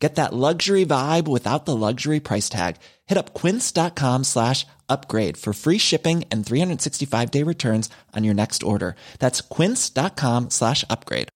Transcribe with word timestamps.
Get 0.00 0.14
that 0.14 0.32
luxury 0.32 0.86
vibe 0.86 1.28
without 1.28 1.66
the 1.66 1.76
luxury 1.76 2.20
price 2.20 2.48
tag. 2.48 2.76
Hit 3.06 3.18
up 3.18 3.34
quince.com 3.34 4.24
slash 4.24 4.66
upgrade 4.88 5.36
for 5.36 5.52
free 5.52 5.78
shipping 5.78 6.24
and 6.32 6.44
365 6.44 7.30
day 7.30 7.44
returns 7.44 7.90
on 8.16 8.24
your 8.24 8.34
next 8.34 8.62
order. 8.62 8.94
That's 9.18 9.42
quince.com 9.42 10.48
slash 10.48 10.84
upgrade. 10.88 11.28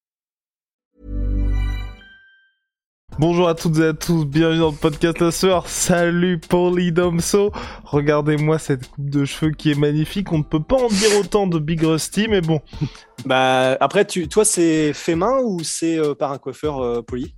Bonjour 3.16 3.46
à 3.48 3.54
toutes 3.54 3.78
et 3.78 3.84
à 3.84 3.92
tous, 3.92 4.24
bienvenue 4.24 4.58
dans 4.58 4.72
le 4.72 4.76
podcast 4.76 5.20
La 5.20 5.30
Soeur. 5.30 5.68
Salut 5.68 6.40
Paulidomso. 6.40 7.52
Regardez-moi 7.84 8.58
cette 8.58 8.90
coupe 8.90 9.08
de 9.08 9.24
cheveux 9.24 9.52
qui 9.52 9.70
est 9.70 9.78
magnifique. 9.78 10.32
On 10.32 10.38
ne 10.38 10.42
peut 10.42 10.62
pas 10.62 10.82
en 10.82 10.88
dire 10.88 11.20
autant 11.20 11.46
de 11.46 11.60
Big 11.60 11.80
Rusty, 11.84 12.26
mais 12.28 12.40
bon. 12.40 12.60
Bah 13.24 13.76
après, 13.78 14.04
tu, 14.04 14.26
toi, 14.26 14.44
c'est 14.44 14.92
fait 14.92 15.14
main 15.14 15.38
ou 15.44 15.60
c'est 15.62 15.96
euh, 15.96 16.14
par 16.16 16.32
un 16.32 16.38
coiffeur 16.38 16.80
euh, 16.80 17.02
poli? 17.02 17.36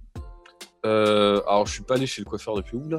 Euh, 0.87 1.41
alors, 1.49 1.67
je 1.67 1.73
suis 1.73 1.83
pas 1.83 1.95
allé 1.95 2.07
chez 2.07 2.23
le 2.23 2.27
coiffeur 2.27 2.55
depuis. 2.57 2.77
Oula, 2.77 2.99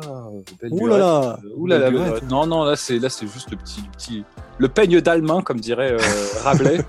belle 0.61 0.99
là 0.99 1.37
belle 1.79 1.93
lurette. 1.93 2.07
lurette. 2.09 2.29
Non, 2.29 2.45
non, 2.45 2.63
là, 2.63 2.75
c'est 2.75 2.99
là, 2.99 3.09
c'est 3.09 3.27
juste 3.27 3.49
le 3.51 3.57
petit, 3.57 3.81
le 3.81 3.91
petit, 3.97 4.23
le 4.57 4.67
peigne 4.67 4.99
d'Almain, 5.01 5.41
comme 5.41 5.59
dirait 5.59 5.93
euh, 5.93 5.97
Rabelais, 6.43 6.79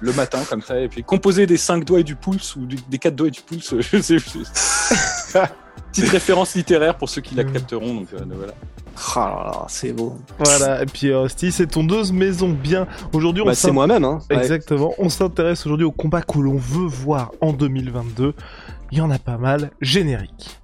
le 0.00 0.12
matin, 0.12 0.38
comme 0.48 0.62
ça, 0.62 0.80
et 0.80 0.88
puis 0.88 1.02
composé 1.02 1.46
des 1.46 1.56
cinq 1.56 1.84
doigts 1.84 2.00
et 2.00 2.04
du 2.04 2.16
pouce 2.16 2.56
ou 2.56 2.66
du- 2.66 2.76
des 2.88 2.98
quatre 2.98 3.16
doigts 3.16 3.28
et 3.28 3.32
du 3.32 3.40
pouce. 3.42 3.74
Je 3.80 4.00
sais. 4.00 4.18
je- 4.18 5.38
Petite 5.92 6.10
référence 6.10 6.54
littéraire 6.54 6.96
pour 6.96 7.08
ceux 7.08 7.20
qui 7.22 7.34
la 7.34 7.44
capteront. 7.44 7.94
Donc 7.94 8.08
euh, 8.12 8.18
voilà. 8.28 8.52
Ah 9.14 9.18
là 9.44 9.50
là, 9.50 9.64
c'est 9.68 9.92
beau. 9.92 10.16
Voilà, 10.38 10.82
et 10.82 10.86
puis 10.86 11.08
euh, 11.10 11.20
Rusty, 11.20 11.52
c'est 11.52 11.66
ton 11.66 11.84
dose 11.84 12.12
maison 12.12 12.48
bien. 12.48 12.86
Aujourd'hui, 13.12 13.42
on 13.42 13.46
Bah, 13.46 13.54
c'est 13.54 13.70
moi-même. 13.72 14.04
Hein. 14.04 14.20
Ouais. 14.30 14.36
Exactement, 14.38 14.94
on 14.98 15.08
s'intéresse 15.10 15.64
aujourd'hui 15.66 15.84
au 15.86 15.90
combat 15.92 16.22
que 16.22 16.38
l'on 16.38 16.56
veut 16.56 16.86
voir 16.86 17.32
en 17.40 17.52
2022. 17.52 18.32
Il 18.92 18.98
y 18.98 19.00
en 19.00 19.10
a 19.10 19.18
pas 19.18 19.38
mal. 19.38 19.70
Générique. 19.80 20.60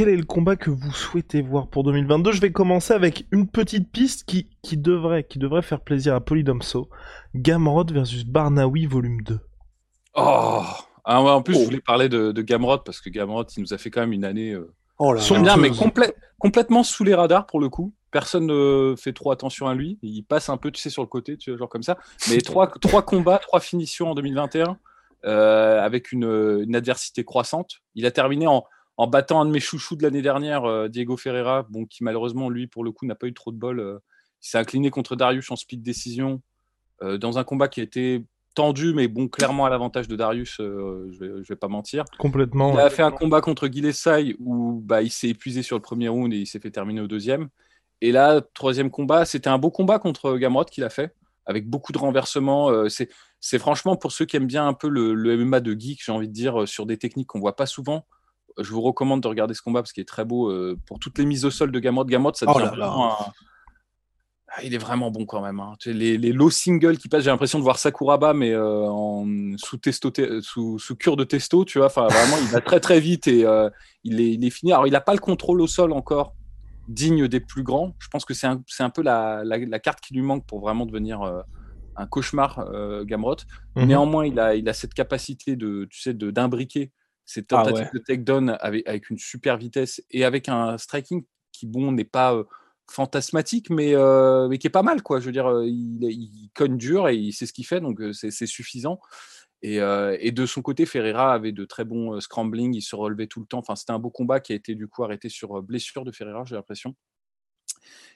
Quel 0.00 0.08
est 0.08 0.16
le 0.16 0.24
combat 0.24 0.56
que 0.56 0.70
vous 0.70 0.92
souhaitez 0.92 1.42
voir 1.42 1.68
pour 1.68 1.84
2022 1.84 2.32
Je 2.32 2.40
vais 2.40 2.52
commencer 2.52 2.94
avec 2.94 3.26
une 3.32 3.46
petite 3.46 3.92
piste 3.92 4.24
qui, 4.24 4.48
qui, 4.62 4.78
devrait, 4.78 5.24
qui 5.24 5.38
devrait 5.38 5.60
faire 5.60 5.82
plaisir 5.82 6.14
à 6.14 6.22
Polydomso. 6.22 6.88
Gamrod 7.34 7.92
versus 7.92 8.24
Barnawi 8.24 8.86
volume 8.86 9.20
2. 9.20 9.38
Oh. 10.14 10.62
Ah 11.04 11.22
ouais, 11.22 11.30
en 11.30 11.42
plus, 11.42 11.54
Oh. 11.54 11.60
je 11.60 11.64
voulais 11.66 11.82
parler 11.82 12.08
de, 12.08 12.32
de 12.32 12.40
Gamrot 12.40 12.78
parce 12.78 13.02
que 13.02 13.10
Gamrot, 13.10 13.44
il 13.58 13.60
nous 13.60 13.74
a 13.74 13.76
fait 13.76 13.90
quand 13.90 14.00
même 14.00 14.14
une 14.14 14.24
année. 14.24 14.52
euh, 14.52 14.72
Oh 14.98 15.12
là 15.12 15.20
bien, 15.42 15.58
mais 15.58 15.68
complè- 15.68 16.14
complètement 16.38 16.82
sous 16.82 17.04
les 17.04 17.14
radars 17.14 17.44
pour 17.44 17.60
le 17.60 17.68
coup. 17.68 17.92
Personne 18.10 18.46
ne 18.46 18.94
fait 18.96 19.12
trop 19.12 19.32
attention 19.32 19.66
à 19.66 19.74
lui. 19.74 19.98
Il 20.00 20.22
passe 20.22 20.48
un 20.48 20.56
peu, 20.56 20.70
tu 20.70 20.80
sais, 20.80 20.88
sur 20.88 21.02
le 21.02 21.08
côté, 21.08 21.36
tu 21.36 21.50
vois, 21.50 21.58
genre 21.58 21.68
comme 21.68 21.82
ça. 21.82 21.98
Mais 22.30 22.38
trois, 22.40 22.68
trois 22.68 23.02
combats, 23.02 23.36
trois 23.36 23.60
finitions 23.60 24.12
en 24.12 24.14
2021 24.14 24.78
euh, 25.26 25.78
avec 25.82 26.10
une, 26.10 26.24
une 26.66 26.74
adversité 26.74 27.22
croissante. 27.22 27.72
Il 27.94 28.06
a 28.06 28.10
terminé 28.10 28.46
en, 28.46 28.64
en 29.00 29.06
battant 29.06 29.40
un 29.40 29.46
de 29.46 29.50
mes 29.50 29.60
chouchous 29.60 29.96
de 29.96 30.02
l'année 30.02 30.20
dernière, 30.20 30.64
euh, 30.64 30.88
Diego 30.88 31.16
Ferreira, 31.16 31.66
bon, 31.70 31.86
qui 31.86 32.04
malheureusement, 32.04 32.50
lui, 32.50 32.66
pour 32.66 32.84
le 32.84 32.92
coup, 32.92 33.06
n'a 33.06 33.14
pas 33.14 33.28
eu 33.28 33.32
trop 33.32 33.50
de 33.50 33.56
bol. 33.56 33.80
euh. 33.80 33.98
il 34.42 34.48
s'est 34.48 34.58
incliné 34.58 34.90
contre 34.90 35.16
Darius 35.16 35.50
en 35.50 35.56
speed 35.56 35.80
décision 35.80 36.42
euh, 37.02 37.16
dans 37.16 37.38
un 37.38 37.44
combat 37.44 37.68
qui 37.68 37.80
a 37.80 37.82
été 37.82 38.26
tendu, 38.54 38.92
mais 38.92 39.08
bon, 39.08 39.26
clairement 39.26 39.64
à 39.64 39.70
l'avantage 39.70 40.06
de 40.06 40.16
Darius, 40.16 40.60
euh, 40.60 41.08
je 41.12 41.18
vais, 41.18 41.30
je 41.42 41.48
vais 41.48 41.56
pas 41.56 41.68
mentir. 41.68 42.04
Complètement. 42.18 42.72
Il 42.72 42.76
ouais. 42.76 42.82
a 42.82 42.90
fait 42.90 43.02
un 43.02 43.10
combat 43.10 43.40
contre 43.40 43.68
Guilesai 43.68 44.36
où 44.38 44.82
bah, 44.84 45.00
il 45.00 45.10
s'est 45.10 45.28
épuisé 45.28 45.62
sur 45.62 45.76
le 45.76 45.82
premier 45.82 46.08
round 46.08 46.30
et 46.34 46.36
il 46.36 46.46
s'est 46.46 46.60
fait 46.60 46.70
terminer 46.70 47.00
au 47.00 47.06
deuxième. 47.06 47.48
Et 48.02 48.12
là, 48.12 48.42
troisième 48.52 48.90
combat, 48.90 49.24
c'était 49.24 49.48
un 49.48 49.56
beau 49.56 49.70
combat 49.70 49.98
contre 49.98 50.36
Gamrot 50.36 50.66
qu'il 50.66 50.84
a 50.84 50.90
fait, 50.90 51.14
avec 51.46 51.68
beaucoup 51.68 51.92
de 51.92 51.98
renversements. 51.98 52.68
Euh, 52.70 52.90
c'est, 52.90 53.08
c'est 53.40 53.58
franchement 53.58 53.96
pour 53.96 54.12
ceux 54.12 54.26
qui 54.26 54.36
aiment 54.36 54.46
bien 54.46 54.66
un 54.66 54.74
peu 54.74 54.88
le, 54.90 55.14
le 55.14 55.42
MMA 55.42 55.60
de 55.60 55.72
geek, 55.78 56.02
j'ai 56.04 56.12
envie 56.12 56.28
de 56.28 56.34
dire, 56.34 56.62
euh, 56.62 56.66
sur 56.66 56.84
des 56.86 56.98
techniques 56.98 57.28
qu'on 57.28 57.40
voit 57.40 57.56
pas 57.56 57.66
souvent. 57.66 58.04
Je 58.58 58.70
vous 58.70 58.80
recommande 58.80 59.22
de 59.22 59.28
regarder 59.28 59.54
ce 59.54 59.62
combat 59.62 59.80
parce 59.82 59.92
qu'il 59.92 60.00
est 60.02 60.08
très 60.08 60.24
beau 60.24 60.50
euh, 60.50 60.76
pour 60.86 60.98
toutes 60.98 61.18
les 61.18 61.24
mises 61.24 61.44
au 61.44 61.50
sol 61.50 61.70
de 61.72 61.78
Gamrot. 61.78 62.04
Gamrot, 62.04 62.34
ça 62.34 62.46
Oh 62.48 62.54
devient 62.54 62.64
là. 62.76 62.88
vraiment 62.88 63.12
un- 63.12 63.32
Ah, 64.52 64.64
il 64.64 64.74
est 64.74 64.78
vraiment 64.78 65.12
bon 65.12 65.26
quand 65.26 65.40
même. 65.40 65.60
hein. 65.60 65.74
Les, 65.86 66.18
les 66.18 66.32
low 66.32 66.50
singles 66.50 66.98
qui 66.98 67.08
passent, 67.08 67.22
j'ai 67.22 67.30
l'impression 67.30 67.58
de 67.60 67.62
voir 67.62 67.78
Sakuraba, 67.78 68.34
mais 68.34 68.50
euh, 68.50 68.84
en, 68.88 69.24
sous, 69.58 69.76
testo, 69.76 70.10
te- 70.10 70.40
sous, 70.40 70.78
sous 70.80 70.96
cure 70.96 71.16
de 71.16 71.22
testo, 71.22 71.64
tu 71.64 71.78
vois. 71.78 71.86
Enfin, 71.86 72.08
vraiment, 72.08 72.36
il 72.38 72.48
va 72.48 72.60
très 72.60 72.80
très 72.80 72.98
vite 72.98 73.28
et 73.28 73.44
euh, 73.46 73.70
il, 74.02 74.20
est, 74.20 74.32
il 74.32 74.44
est 74.44 74.50
fini. 74.50 74.72
Alors, 74.72 74.88
il 74.88 74.90
n'a 74.90 75.00
pas 75.00 75.12
le 75.14 75.20
contrôle 75.20 75.60
au 75.60 75.68
sol 75.68 75.92
encore, 75.92 76.34
digne 76.88 77.28
des 77.28 77.38
plus 77.38 77.62
grands. 77.62 77.94
Je 78.00 78.08
pense 78.08 78.24
que 78.24 78.34
c'est 78.34 78.48
un, 78.48 78.60
c'est 78.66 78.82
un 78.82 78.90
peu 78.90 79.02
la, 79.02 79.44
la, 79.44 79.58
la 79.58 79.78
carte 79.78 80.00
qui 80.00 80.14
lui 80.14 80.22
manque 80.22 80.44
pour 80.46 80.58
vraiment 80.60 80.84
devenir 80.84 81.22
un 81.94 82.06
cauchemar, 82.08 82.66
Gamrot. 83.04 83.36
Mhm. 83.76 83.84
Néanmoins, 83.84 84.26
il 84.26 84.40
a, 84.40 84.56
il 84.56 84.68
a 84.68 84.72
cette 84.72 84.94
capacité 84.94 85.54
de, 85.54 85.86
tu 85.88 86.00
sais, 86.00 86.12
de 86.12 86.32
d'imbriquer 87.38 87.76
ses 87.76 87.82
Ah 87.82 87.84
ouais. 87.84 87.90
de 87.92 87.98
takedown 87.98 88.56
avec, 88.60 88.88
avec 88.88 89.10
une 89.10 89.18
super 89.18 89.56
vitesse 89.56 90.02
et 90.10 90.24
avec 90.24 90.48
un 90.48 90.78
striking 90.78 91.24
qui, 91.52 91.66
bon, 91.66 91.92
n'est 91.92 92.04
pas 92.04 92.34
euh, 92.34 92.44
fantasmatique, 92.90 93.70
mais, 93.70 93.94
euh, 93.94 94.48
mais 94.48 94.58
qui 94.58 94.66
est 94.66 94.70
pas 94.70 94.82
mal, 94.82 95.02
quoi. 95.02 95.20
Je 95.20 95.26
veux 95.26 95.32
dire, 95.32 95.62
il, 95.64 95.98
il 96.02 96.50
cogne 96.54 96.76
dur 96.76 97.08
et 97.08 97.16
il 97.16 97.32
sait 97.32 97.46
ce 97.46 97.52
qu'il 97.52 97.66
fait, 97.66 97.80
donc 97.80 98.00
c'est 98.12 98.46
suffisant. 98.46 99.00
Et, 99.62 99.80
euh, 99.80 100.16
et 100.20 100.32
de 100.32 100.46
son 100.46 100.62
côté, 100.62 100.86
Ferreira 100.86 101.34
avait 101.34 101.52
de 101.52 101.64
très 101.64 101.84
bons 101.84 102.14
euh, 102.14 102.20
scrambling, 102.20 102.74
il 102.74 102.82
se 102.82 102.96
relevait 102.96 103.26
tout 103.26 103.40
le 103.40 103.46
temps. 103.46 103.58
Enfin, 103.58 103.76
c'était 103.76 103.92
un 103.92 103.98
beau 103.98 104.10
combat 104.10 104.40
qui 104.40 104.52
a 104.52 104.56
été 104.56 104.74
du 104.74 104.88
coup 104.88 105.04
arrêté 105.04 105.28
sur 105.28 105.62
blessure 105.62 106.04
de 106.04 106.12
Ferreira, 106.12 106.44
j'ai 106.46 106.54
l'impression. 106.54 106.94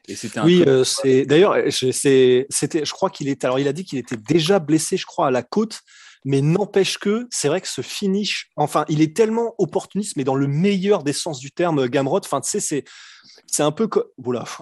Et 0.08 0.16
c'était 0.16 0.38
un 0.38 0.44
Oui, 0.44 0.62
euh, 0.66 0.84
c'est 0.84 1.26
d'ailleurs, 1.26 1.56
c'était, 1.70 2.46
je 2.84 2.92
crois 2.92 3.10
qu'il 3.10 3.28
était. 3.28 3.46
Alors, 3.46 3.58
il 3.58 3.68
a 3.68 3.72
dit 3.72 3.84
qu'il 3.84 3.98
était 3.98 4.16
déjà 4.16 4.58
blessé, 4.58 4.96
je 4.96 5.06
crois, 5.06 5.28
à 5.28 5.30
la 5.30 5.42
côte, 5.42 5.82
mais 6.24 6.40
n'empêche 6.40 6.98
que 6.98 7.26
c'est 7.30 7.48
vrai 7.48 7.60
que 7.60 7.68
ce 7.68 7.82
finish, 7.82 8.50
enfin, 8.56 8.84
il 8.88 9.00
est 9.02 9.16
tellement 9.16 9.54
opportuniste, 9.58 10.16
mais 10.16 10.24
dans 10.24 10.34
le 10.34 10.46
meilleur 10.46 11.02
des 11.02 11.12
sens 11.12 11.38
du 11.38 11.50
terme, 11.50 11.88
Gamrot. 11.88 12.20
Enfin, 12.24 12.40
tu 12.40 12.50
sais, 12.50 12.60
c'est, 12.60 12.84
c'est 13.46 13.62
un 13.62 13.72
peu 13.72 13.86
comme. 13.86 14.04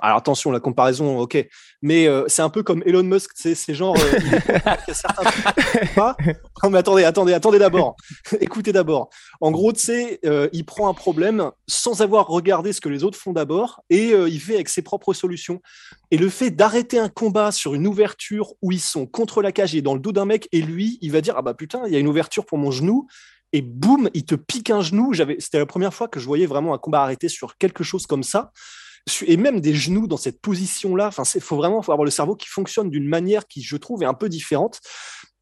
Alors 0.03 0.19
attention, 0.19 0.51
la 0.51 0.61
comparaison, 0.61 1.19
ok, 1.19 1.47
mais 1.81 2.07
euh, 2.07 2.25
c'est 2.27 2.43
un 2.43 2.51
peu 2.51 2.63
comme 2.63 2.83
Elon 2.85 3.03
Musk. 3.03 3.31
C'est 3.35 3.75
genre. 3.75 3.97
euh, 3.97 4.19
non, 6.63 6.71
mais 6.71 6.79
attendez, 6.79 7.05
attendez, 7.05 7.33
attendez 7.33 7.59
d'abord. 7.59 7.97
Écoutez 8.41 8.73
d'abord. 8.73 9.11
En 9.41 9.51
gros, 9.51 9.73
tu 9.73 9.81
sais, 9.81 10.21
euh, 10.25 10.49
il 10.53 10.65
prend 10.65 10.89
un 10.89 10.95
problème 10.95 11.51
sans 11.67 12.03
avoir 12.03 12.27
regardé 12.29 12.73
ce 12.73 12.81
que 12.81 12.89
les 12.89 13.05
autres 13.05 13.19
font 13.19 13.33
d'abord 13.33 13.83
et 13.91 14.13
euh, 14.13 14.29
il 14.29 14.41
fait 14.41 14.55
avec 14.55 14.69
ses 14.69 14.83
propres 14.83 15.15
solutions. 15.15 15.61
Et 16.11 16.19
le 16.19 16.29
fait 16.29 16.51
d'arrêter 16.51 16.99
un 16.99 17.09
combat 17.09 17.53
sur 17.53 17.75
une 17.75 17.87
ouverture 17.87 18.53
où 18.61 18.73
ils 18.73 18.81
sont 18.81 19.07
contre 19.07 19.41
la 19.41 19.53
cage 19.53 19.75
et 19.75 19.83
dans 19.83 19.95
le 19.95 20.01
dos 20.01 20.13
d'un 20.13 20.27
mec 20.27 20.49
et 20.53 20.61
lui, 20.61 20.99
il 21.01 21.11
va 21.11 21.21
dire 21.21 21.35
ah 21.39 21.43
bah 21.43 21.52
putain, 21.55 21.83
il 21.87 21.93
y 21.93 21.97
a 21.97 21.99
une 21.99 22.09
ouverture 22.09 22.47
pour 22.47 22.59
mon 22.59 22.71
genou 22.71 23.07
et 23.53 23.63
boum, 23.63 24.09
il 24.15 24.25
te 24.25 24.35
pique 24.35 24.71
un 24.71 24.81
genou. 24.81 25.13
J'avais, 25.13 25.37
c'était 25.39 25.59
la 25.59 25.67
première 25.67 25.93
fois 25.93 26.09
que 26.09 26.19
je 26.19 26.27
voyais 26.27 26.47
vraiment 26.47 26.75
un 26.75 26.79
combat 26.79 27.03
arrêté 27.03 27.29
sur 27.29 27.59
quelque 27.59 27.85
chose 27.85 28.07
comme 28.07 28.23
ça. 28.23 28.53
Et 29.27 29.37
même 29.37 29.61
des 29.61 29.75
genoux 29.75 30.07
dans 30.07 30.17
cette 30.17 30.41
position-là. 30.41 31.09
Enfin, 31.09 31.25
c'est 31.25 31.41
faut 31.41 31.57
vraiment 31.57 31.81
avoir 31.81 32.05
le 32.05 32.11
cerveau 32.11 32.37
qui 32.37 32.49
fonctionne 32.49 32.89
d'une 32.89 33.09
manière 33.09 33.47
qui, 33.47 33.63
je 33.63 33.77
trouve, 33.77 34.03
est 34.03 34.07
un 34.07 34.15
peu 34.15 34.29
différente. 34.29 34.81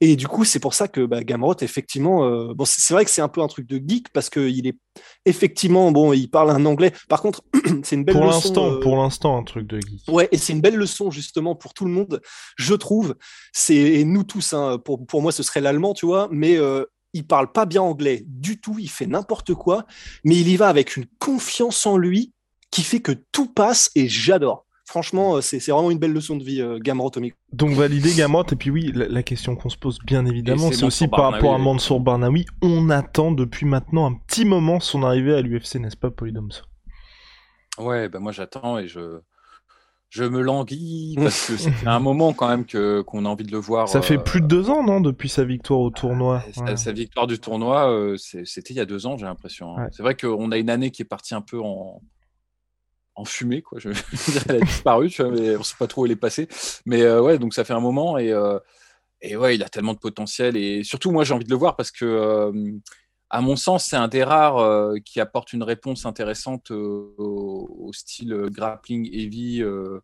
Et 0.02 0.17
du 0.17 0.29
coup, 0.29 0.44
c'est 0.44 0.61
pour 0.61 0.73
ça 0.73 0.88
que 0.88 1.05
bah, 1.05 1.23
Gamrot, 1.23 1.56
effectivement, 1.61 2.25
euh, 2.25 2.55
bon, 2.55 2.64
c'est 2.64 2.94
vrai 2.94 3.05
que 3.05 3.11
c'est 3.11 3.20
un 3.20 3.29
peu 3.29 3.43
un 3.43 3.49
truc 3.49 3.67
de 3.67 3.76
geek 3.76 4.11
parce 4.12 4.31
qu'il 4.31 4.67
est 4.67 4.79
effectivement, 5.26 5.93
bon, 5.93 6.14
il 6.14 6.29
parle 6.29 6.50
un 6.50 6.64
anglais. 6.64 6.93
Par 7.08 7.20
contre, 7.20 7.43
c'est 7.82 7.97
une 7.97 8.05
belle 8.05 8.14
Pour 8.14 8.25
leçon. 8.25 8.37
l'instant, 8.37 8.70
euh, 8.70 8.81
pour 8.81 8.97
l'instant, 8.97 9.37
un 9.37 9.44
truc 9.44 9.67
de 9.67 9.79
geek. 9.79 10.08
Ouais, 10.08 10.29
et 10.32 10.38
c'est 10.38 10.55
une 10.55 10.62
belle 10.62 10.76
leçon 10.76 11.11
justement 11.11 11.55
pour 11.55 11.75
tout 11.75 11.85
le 11.85 11.91
monde, 11.91 12.23
je 12.56 12.75
trouve. 12.75 13.14
C'est 13.52 13.75
et 13.75 14.05
nous 14.05 14.25
tous, 14.25 14.55
hein, 14.55 14.79
pour, 14.82 15.05
pour 15.05 15.20
moi, 15.20 15.32
ce 15.32 15.43
serait 15.43 15.61
l'allemand, 15.61 15.93
tu 15.93 16.06
vois, 16.06 16.29
mais 16.31 16.56
euh, 16.56 16.85
il 17.12 17.26
parle 17.26 17.53
pas 17.53 17.67
bien 17.67 17.82
anglais 17.82 18.25
du 18.26 18.61
tout, 18.61 18.79
il 18.79 18.88
fait 18.88 19.06
n'importe 19.06 19.53
quoi, 19.55 19.85
mais 20.25 20.37
il 20.37 20.49
y 20.49 20.56
va 20.56 20.69
avec 20.69 20.96
une 20.96 21.06
confiance 21.19 21.85
en 21.87 21.99
lui 21.99 22.32
qui 22.70 22.82
fait 22.82 23.00
que 23.00 23.12
tout 23.32 23.53
passe 23.53 23.91
et 23.94 24.08
j'adore. 24.08 24.67
Franchement, 24.91 25.37
euh, 25.37 25.41
c'est 25.41 25.65
vraiment 25.71 25.93
une 25.93 26.01
belle 26.01 26.13
leçon 26.13 26.37
de 26.37 26.43
vie, 26.43 26.61
euh, 26.61 26.81
Gamrot 26.81 27.13
au 27.15 27.21
micro. 27.21 27.39
Donc 27.53 27.71
valider 27.71 28.13
Gamrot, 28.13 28.43
et 28.51 28.57
puis 28.57 28.71
oui, 28.71 28.91
la, 28.93 29.07
la 29.07 29.23
question 29.23 29.55
qu'on 29.55 29.69
se 29.69 29.77
pose 29.77 30.01
bien 30.05 30.27
évidemment, 30.27 30.73
c'est 30.73 30.85
aussi 30.85 31.07
par 31.07 31.31
rapport 31.31 31.55
à. 31.55 31.59
Mansour 31.59 32.01
Barnaoui. 32.01 32.45
On 32.61 32.91
attend 32.91 33.31
depuis 33.31 33.67
maintenant 33.67 34.11
un 34.11 34.15
petit 34.15 34.45
moment 34.45 34.81
son 34.81 35.05
arrivée 35.05 35.33
à 35.33 35.43
l'UFC, 35.43 35.77
n'est-ce 35.77 35.97
pas, 35.97 36.11
Polydomso 36.11 36.65
Ouais, 37.79 38.09
bah 38.09 38.19
moi 38.19 38.33
j'attends 38.33 38.79
et 38.79 38.89
je. 38.89 39.21
je 40.09 40.25
me 40.25 40.41
languis 40.41 41.15
parce 41.23 41.47
que 41.47 41.57
c'est 41.57 41.87
un 41.87 42.01
moment 42.01 42.33
quand 42.33 42.49
même 42.49 42.67
que 42.67 43.03
qu'on 43.03 43.27
a 43.27 43.29
envie 43.29 43.45
de 43.45 43.53
le 43.53 43.59
voir. 43.59 43.89
Ça 43.89 44.03
fait 44.03 44.19
plus 44.19 44.41
de 44.41 44.49
deux 44.49 44.71
ans, 44.71 44.83
non, 44.83 45.01
depuis 45.01 45.29
sa 45.29 45.45
victoire 45.45 45.79
au 45.79 45.91
tournoi. 45.91 46.43
Sa, 46.53 46.65
ouais. 46.65 46.77
sa, 46.77 46.91
victoire 46.91 47.29
du 47.29 47.39
tournoi, 47.39 47.89
euh, 47.89 48.17
c'était 48.17 48.75
il 48.75 48.77
y 48.77 48.81
a 48.81 48.87
deux 48.87 49.07
ans, 49.07 49.17
j'ai 49.17 49.27
l'impression. 49.27 49.77
Hein. 49.77 49.85
Ouais. 49.85 49.89
C'est 49.93 50.03
vrai 50.03 50.17
qu'on 50.17 50.51
a 50.51 50.59
une 50.59 50.69
année 50.69 50.91
qui 50.91 51.03
est 51.03 51.05
partie 51.05 51.37
un 51.37 51.43
peu 51.43 51.61
en 51.61 52.03
en 53.15 53.25
fumée, 53.25 53.62
quoi. 53.62 53.79
Je 53.79 53.91
elle 54.49 54.57
a 54.57 54.61
disparu, 54.61 55.11
tu 55.11 55.23
vois, 55.23 55.31
mais 55.33 55.57
on 55.57 55.62
sait 55.62 55.77
pas 55.79 55.87
trop 55.87 56.03
où 56.03 56.07
elle 56.07 56.12
est 56.12 56.17
passée. 56.17 56.49
Mais 56.87 57.03
euh, 57.03 57.21
ouais, 57.23 57.39
donc 57.39 57.55
ça 57.55 57.65
fait 57.65 57.75
un 57.75 57.81
moment 57.81 58.19
et 58.19 58.33
euh, 58.33 58.59
et 59.23 59.37
ouais, 59.37 59.55
il 59.55 59.62
a 59.62 59.69
tellement 59.69 59.95
de 59.95 59.99
potentiel 59.99 60.57
et 60.57 60.83
surtout 60.83 61.11
moi 61.11 61.25
j'ai 61.25 61.35
envie 61.35 61.45
de 61.45 61.51
le 61.51 61.57
voir 61.57 61.77
parce 61.77 61.91
que 61.91 62.05
euh, 62.05 62.53
à 63.31 63.41
mon 63.41 63.55
sens, 63.55 63.87
c'est 63.87 63.97
un 63.97 64.09
des 64.09 64.25
rares 64.25 64.59
euh, 64.59 64.97
qui 65.05 65.21
apporte 65.21 65.53
une 65.53 65.62
réponse 65.62 66.05
intéressante 66.05 66.73
euh, 66.73 67.15
au, 67.17 67.93
style 67.93 68.49
grappling 68.51 69.09
heavy, 69.13 69.63
euh, 69.63 70.01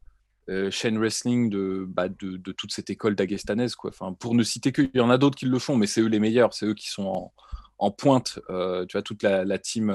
chain 0.70 0.97
wrestling 0.97 1.50
de, 1.50 1.85
bah, 1.88 2.09
de, 2.09 2.37
de, 2.37 2.52
toute 2.52 2.73
cette 2.73 2.88
école 2.88 3.17
d'Agestanaise. 3.17 3.75
Enfin, 3.82 4.12
pour 4.12 4.35
ne 4.35 4.44
citer 4.44 4.70
que, 4.70 4.82
il 4.82 4.97
y 4.97 5.00
en 5.00 5.11
a 5.11 5.19
d'autres 5.19 5.37
qui 5.37 5.47
le 5.47 5.59
font, 5.59 5.76
mais 5.76 5.88
c'est 5.88 6.00
eux 6.00 6.06
les 6.06 6.20
meilleurs, 6.20 6.55
c'est 6.55 6.67
eux 6.67 6.75
qui 6.75 6.88
sont 6.88 7.06
en, 7.06 7.32
en 7.78 7.90
pointe. 7.90 8.38
tu 8.49 8.93
vois, 8.93 9.02
toute 9.02 9.23
la, 9.23 9.44
la 9.44 9.58
team 9.58 9.94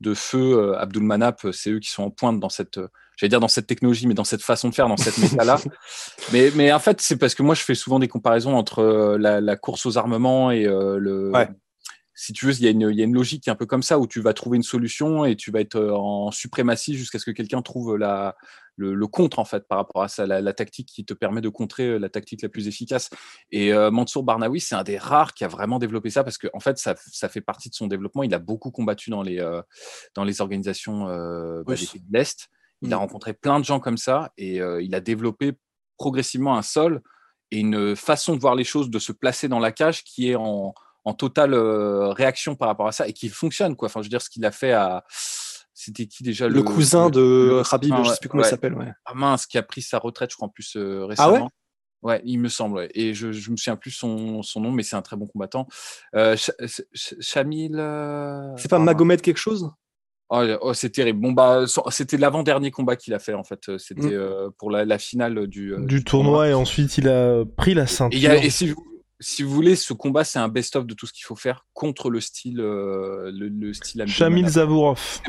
de 0.00 0.14
feu, 0.14 0.76
Abdul 0.76 1.02
Manap, 1.02 1.46
c'est 1.52 1.70
eux 1.70 1.78
qui 1.78 1.90
sont 1.90 2.04
en 2.04 2.10
pointe 2.10 2.38
dans 2.40 2.48
cette, 2.48 2.78
j'allais 3.16 3.30
dire 3.30 3.40
dans 3.40 3.48
cette 3.48 3.66
technologie, 3.66 4.06
mais 4.06 4.14
dans 4.14 4.24
cette 4.24 4.42
façon 4.42 4.68
de 4.68 4.74
faire, 4.74 4.88
dans 4.88 4.96
cette 4.96 5.18
méta-là. 5.18 5.58
mais, 6.32 6.50
mais 6.54 6.72
en 6.72 6.78
fait, 6.78 7.00
c'est 7.00 7.16
parce 7.16 7.34
que 7.34 7.42
moi, 7.42 7.54
je 7.54 7.62
fais 7.62 7.74
souvent 7.74 7.98
des 7.98 8.08
comparaisons 8.08 8.54
entre 8.54 9.16
la, 9.18 9.40
la 9.40 9.56
course 9.56 9.86
aux 9.86 9.98
armements 9.98 10.50
et 10.50 10.64
le. 10.64 11.30
Ouais 11.32 11.48
si 12.18 12.32
tu 12.32 12.46
veux, 12.46 12.52
il 12.52 12.64
y, 12.64 12.66
a 12.66 12.70
une, 12.70 12.88
il 12.90 12.96
y, 12.96 13.02
a 13.02 13.04
une 13.04 13.14
logique 13.14 13.42
qui 13.42 13.50
est 13.50 13.52
un 13.52 13.56
peu 13.56 13.66
comme 13.66 13.82
ça 13.82 13.98
où 13.98 14.06
tu 14.06 14.22
vas 14.22 14.32
trouver 14.32 14.56
une 14.56 14.62
solution 14.62 15.26
et 15.26 15.36
tu 15.36 15.50
vas 15.50 15.60
être 15.60 15.78
en 15.78 16.30
suprématie 16.30 16.96
jusqu'à 16.96 17.18
ce 17.18 17.26
que 17.26 17.30
quelqu'un 17.30 17.60
trouve 17.60 17.98
la, 17.98 18.34
le, 18.76 18.94
le, 18.94 19.06
contre 19.06 19.38
en 19.38 19.44
fait 19.44 19.68
par 19.68 19.76
rapport 19.76 20.02
à 20.02 20.08
ça, 20.08 20.26
la, 20.26 20.40
la, 20.40 20.52
tactique 20.54 20.88
qui 20.88 21.04
te 21.04 21.12
permet 21.12 21.42
de 21.42 21.50
contrer 21.50 21.98
la 21.98 22.08
tactique 22.08 22.40
la 22.40 22.48
plus 22.48 22.68
efficace. 22.68 23.10
Et 23.50 23.72
euh, 23.72 23.90
Mansour 23.90 24.22
Barnaoui, 24.22 24.60
c'est 24.60 24.74
un 24.74 24.82
des 24.82 24.96
rares 24.96 25.34
qui 25.34 25.44
a 25.44 25.48
vraiment 25.48 25.78
développé 25.78 26.08
ça 26.08 26.24
parce 26.24 26.38
que 26.38 26.46
en 26.54 26.60
fait, 26.60 26.78
ça, 26.78 26.94
ça 26.96 27.28
fait 27.28 27.42
partie 27.42 27.68
de 27.68 27.74
son 27.74 27.86
développement. 27.86 28.22
Il 28.22 28.32
a 28.32 28.38
beaucoup 28.38 28.70
combattu 28.70 29.10
dans 29.10 29.22
les, 29.22 29.38
euh, 29.38 29.60
dans 30.14 30.24
les 30.24 30.40
organisations 30.40 31.08
euh, 31.08 31.62
bah, 31.66 31.74
de 31.74 32.00
l'Est. 32.10 32.48
Il 32.80 32.88
mmh. 32.88 32.92
a 32.92 32.96
rencontré 32.96 33.34
plein 33.34 33.60
de 33.60 33.64
gens 33.64 33.78
comme 33.78 33.98
ça 33.98 34.32
et 34.38 34.60
euh, 34.62 34.82
il 34.82 34.94
a 34.94 35.00
développé 35.00 35.52
progressivement 35.98 36.56
un 36.56 36.62
sol 36.62 37.02
et 37.50 37.58
une 37.58 37.94
façon 37.94 38.34
de 38.34 38.40
voir 38.40 38.54
les 38.54 38.64
choses, 38.64 38.90
de 38.90 38.98
se 38.98 39.12
placer 39.12 39.48
dans 39.48 39.60
la 39.60 39.72
cage 39.72 40.02
qui 40.02 40.30
est 40.30 40.34
en 40.34 40.74
en 41.06 41.14
totale 41.14 41.54
euh, 41.54 42.08
réaction 42.08 42.56
par 42.56 42.68
rapport 42.68 42.88
à 42.88 42.92
ça 42.92 43.06
et 43.06 43.12
qui 43.12 43.28
fonctionne 43.28 43.76
quoi. 43.76 43.86
Enfin, 43.86 44.02
je 44.02 44.06
veux 44.06 44.10
dire 44.10 44.20
ce 44.20 44.28
qu'il 44.28 44.44
a 44.44 44.50
fait 44.50 44.72
à 44.72 45.04
c'était 45.72 46.06
qui 46.06 46.24
déjà 46.24 46.48
le, 46.48 46.54
le 46.54 46.62
cousin 46.62 47.10
de 47.10 47.20
le... 47.20 47.60
Rabib, 47.60 47.94
ah, 47.94 48.02
je 48.02 48.10
sais 48.10 48.16
plus 48.20 48.28
comment 48.28 48.42
ouais. 48.42 48.48
il 48.48 48.50
s'appelle. 48.50 48.74
Ouais. 48.74 48.92
Ah 49.04 49.14
mince, 49.14 49.46
qui 49.46 49.56
a 49.56 49.62
pris 49.62 49.82
sa 49.82 49.98
retraite, 49.98 50.30
je 50.30 50.36
crois 50.36 50.48
en 50.48 50.50
plus 50.50 50.76
euh, 50.76 51.06
récemment. 51.06 51.36
Ah 51.36 51.42
ouais 51.42 51.48
Ouais, 52.02 52.22
il 52.24 52.38
me 52.38 52.48
semble. 52.48 52.76
Ouais. 52.76 52.90
Et 52.94 53.14
je, 53.14 53.32
je 53.32 53.50
me 53.50 53.56
souviens 53.56 53.76
plus 53.76 53.90
son, 53.90 54.42
son 54.42 54.60
nom, 54.60 54.70
mais 54.70 54.82
c'est 54.82 54.96
un 54.96 55.02
très 55.02 55.16
bon 55.16 55.26
combattant. 55.26 55.66
Euh, 56.14 56.36
Ch 56.36 56.84
Chamil. 57.20 57.74
C'est 58.56 58.70
pas 58.70 58.78
Magomed 58.78 59.20
quelque 59.20 59.38
chose? 59.38 59.70
Oh, 60.28 60.44
oh 60.60 60.74
c'est 60.74 60.90
terrible. 60.90 61.20
Bon 61.20 61.32
bah, 61.32 61.64
c'était 61.90 62.16
l'avant-dernier 62.16 62.70
combat 62.70 62.96
qu'il 62.96 63.14
a 63.14 63.18
fait 63.18 63.34
en 63.34 63.44
fait. 63.44 63.76
C'était 63.78 64.12
euh, 64.12 64.50
pour 64.58 64.70
la, 64.70 64.84
la, 64.84 64.98
finale 64.98 65.46
du, 65.46 65.74
du, 65.76 65.86
du 65.86 66.04
tournoi, 66.04 66.04
tournoi, 66.04 66.48
et 66.48 66.54
ensuite 66.54 66.98
il 66.98 67.08
a 67.08 67.44
pris 67.56 67.74
la 67.74 67.86
ceinture. 67.86 68.20
Et, 68.20 68.26
a, 68.26 68.36
et 68.36 68.50
si, 68.50 68.74
si 69.20 69.42
vous 69.42 69.50
voulez, 69.50 69.76
ce 69.76 69.92
combat, 69.92 70.24
c'est 70.24 70.38
un 70.38 70.48
best-of 70.48 70.86
de 70.86 70.94
tout 70.94 71.06
ce 71.06 71.12
qu'il 71.12 71.24
faut 71.24 71.36
faire 71.36 71.66
contre 71.72 72.10
le 72.10 72.20
style, 72.20 72.60
euh, 72.60 73.30
le, 73.32 73.48
le, 73.48 73.72
style. 73.72 74.04
Shamil 74.06 74.48
Zavourov. 74.48 75.20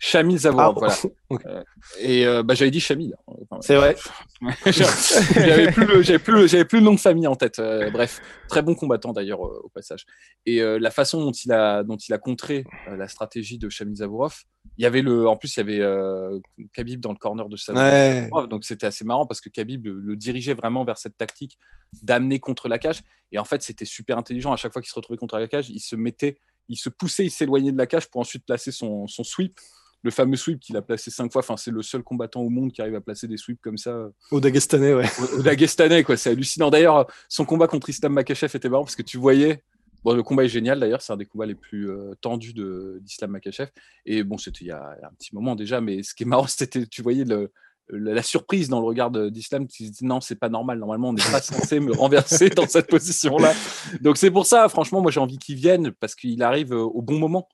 Shamil 0.00 0.38
Zavourov, 0.38 0.76
ah, 0.76 0.78
voilà. 0.78 0.94
okay. 1.30 1.48
euh, 1.48 1.62
et 1.98 2.24
euh, 2.24 2.42
bah, 2.44 2.54
j'avais 2.54 2.70
dit 2.70 2.78
Shamil. 2.78 3.16
Enfin, 3.26 3.60
c'est 3.60 3.74
vrai. 3.74 3.96
j'avais 4.66 5.72
plus, 5.72 5.86
le, 5.86 6.18
plus, 6.18 6.48
j'avais 6.48 6.64
plus 6.64 6.78
le 6.78 6.84
nom 6.84 6.94
de 6.94 7.00
famille 7.00 7.26
en 7.26 7.34
tête. 7.34 7.58
Euh, 7.58 7.90
bref, 7.90 8.20
très 8.48 8.62
bon 8.62 8.76
combattant 8.76 9.12
d'ailleurs 9.12 9.40
au 9.40 9.68
passage. 9.74 10.06
Et 10.46 10.60
la 10.60 10.90
façon 10.90 11.20
dont 11.20 11.32
il 11.32 11.52
a, 11.52 11.82
dont 11.82 11.96
il 11.96 12.12
a 12.14 12.18
contré 12.18 12.64
la 12.86 13.08
stratégie 13.08 13.58
de 13.58 13.68
Shamil 13.68 13.96
Zavourov, 13.96 14.44
il 14.76 14.82
y 14.84 14.86
avait 14.86 15.02
le, 15.02 15.28
en 15.28 15.36
plus 15.36 15.56
il 15.56 15.60
y 15.60 15.82
avait 15.82 16.40
Khabib 16.72 17.00
dans 17.00 17.12
le 17.12 17.18
corner 17.18 17.48
de 17.48 17.56
sa 17.56 17.72
ouais. 17.72 18.28
donc 18.48 18.64
c'était 18.64 18.86
assez 18.86 19.04
marrant 19.04 19.26
parce 19.26 19.40
que 19.40 19.48
Khabib 19.48 19.86
le, 19.86 19.98
le, 19.98 20.14
dirigeait 20.14 20.54
vraiment 20.54 20.84
vers 20.84 20.98
cette 20.98 21.16
tactique 21.16 21.58
d'amener 22.02 22.38
contre 22.38 22.68
la 22.68 22.78
cage 22.78 23.00
et 23.32 23.38
en 23.38 23.44
fait 23.44 23.62
c'était 23.62 23.86
super 23.86 24.18
intelligent 24.18 24.52
à 24.52 24.56
chaque 24.56 24.72
fois 24.72 24.82
qu'il 24.82 24.90
se 24.90 24.94
retrouvait 24.94 25.16
contre 25.16 25.38
la 25.38 25.48
cage 25.48 25.70
il 25.70 25.80
se 25.80 25.96
mettait 25.96 26.38
il 26.68 26.76
se 26.76 26.90
poussait 26.90 27.24
il 27.24 27.30
s'éloignait 27.30 27.72
de 27.72 27.78
la 27.78 27.86
cage 27.86 28.08
pour 28.08 28.20
ensuite 28.20 28.44
placer 28.44 28.70
son, 28.72 29.06
son 29.06 29.24
sweep 29.24 29.58
le 30.02 30.10
fameux 30.10 30.36
sweep 30.36 30.60
qu'il 30.60 30.76
a 30.76 30.82
placé 30.82 31.10
cinq 31.10 31.32
fois 31.32 31.40
enfin 31.40 31.56
c'est 31.56 31.70
le 31.70 31.82
seul 31.82 32.02
combattant 32.02 32.40
au 32.40 32.48
monde 32.48 32.72
qui 32.72 32.80
arrive 32.80 32.94
à 32.94 33.00
placer 33.00 33.26
des 33.26 33.36
sweeps 33.36 33.60
comme 33.60 33.78
ça 33.78 34.08
au 34.30 34.40
Dagestanais 34.40 34.94
ouais 34.94 35.06
au, 35.20 35.38
au 35.38 35.42
Dagestanais 35.42 36.04
quoi 36.04 36.16
c'est 36.16 36.30
hallucinant 36.30 36.70
d'ailleurs 36.70 37.06
son 37.28 37.44
combat 37.44 37.66
contre 37.66 37.90
Islam 37.90 38.12
Makachev 38.12 38.54
était 38.54 38.68
marrant 38.68 38.84
parce 38.84 38.96
que 38.96 39.02
tu 39.02 39.18
voyais 39.18 39.62
Bon, 40.04 40.14
le 40.14 40.22
combat 40.22 40.44
est 40.44 40.48
génial 40.48 40.78
d'ailleurs, 40.78 41.02
c'est 41.02 41.12
un 41.12 41.16
des 41.16 41.26
combats 41.26 41.46
les 41.46 41.54
plus 41.56 41.90
euh, 41.90 42.14
tendus 42.20 42.54
d'Islam 43.00 43.32
Makachev. 43.32 43.68
Et 44.06 44.22
bon, 44.22 44.38
c'était 44.38 44.64
il 44.64 44.68
y 44.68 44.72
a 44.72 44.96
un 45.02 45.12
petit 45.18 45.34
moment 45.34 45.56
déjà, 45.56 45.80
mais 45.80 46.02
ce 46.02 46.14
qui 46.14 46.22
est 46.22 46.26
marrant, 46.26 46.46
c'était, 46.48 46.86
tu 46.86 47.02
voyais 47.02 47.24
le, 47.24 47.50
la, 47.90 48.14
la, 48.14 48.22
surprise 48.22 48.68
dans 48.68 48.80
le 48.80 48.86
regard 48.86 49.10
d'Islam 49.10 49.66
qui 49.66 49.90
disait 49.90 50.06
non, 50.06 50.20
c'est 50.20 50.36
pas 50.36 50.48
normal, 50.48 50.78
normalement 50.78 51.08
on 51.08 51.12
n'est 51.12 51.22
pas 51.22 51.40
censé 51.40 51.80
me 51.80 51.92
renverser 51.96 52.48
dans 52.50 52.68
cette 52.68 52.88
position-là. 52.88 53.52
Donc 54.00 54.18
c'est 54.18 54.30
pour 54.30 54.46
ça, 54.46 54.68
franchement, 54.68 55.00
moi 55.00 55.10
j'ai 55.10 55.20
envie 55.20 55.38
qu'il 55.38 55.56
vienne 55.56 55.90
parce 55.92 56.14
qu'il 56.14 56.42
arrive 56.42 56.72
euh, 56.72 56.82
au 56.82 57.02
bon 57.02 57.18
moment. 57.18 57.48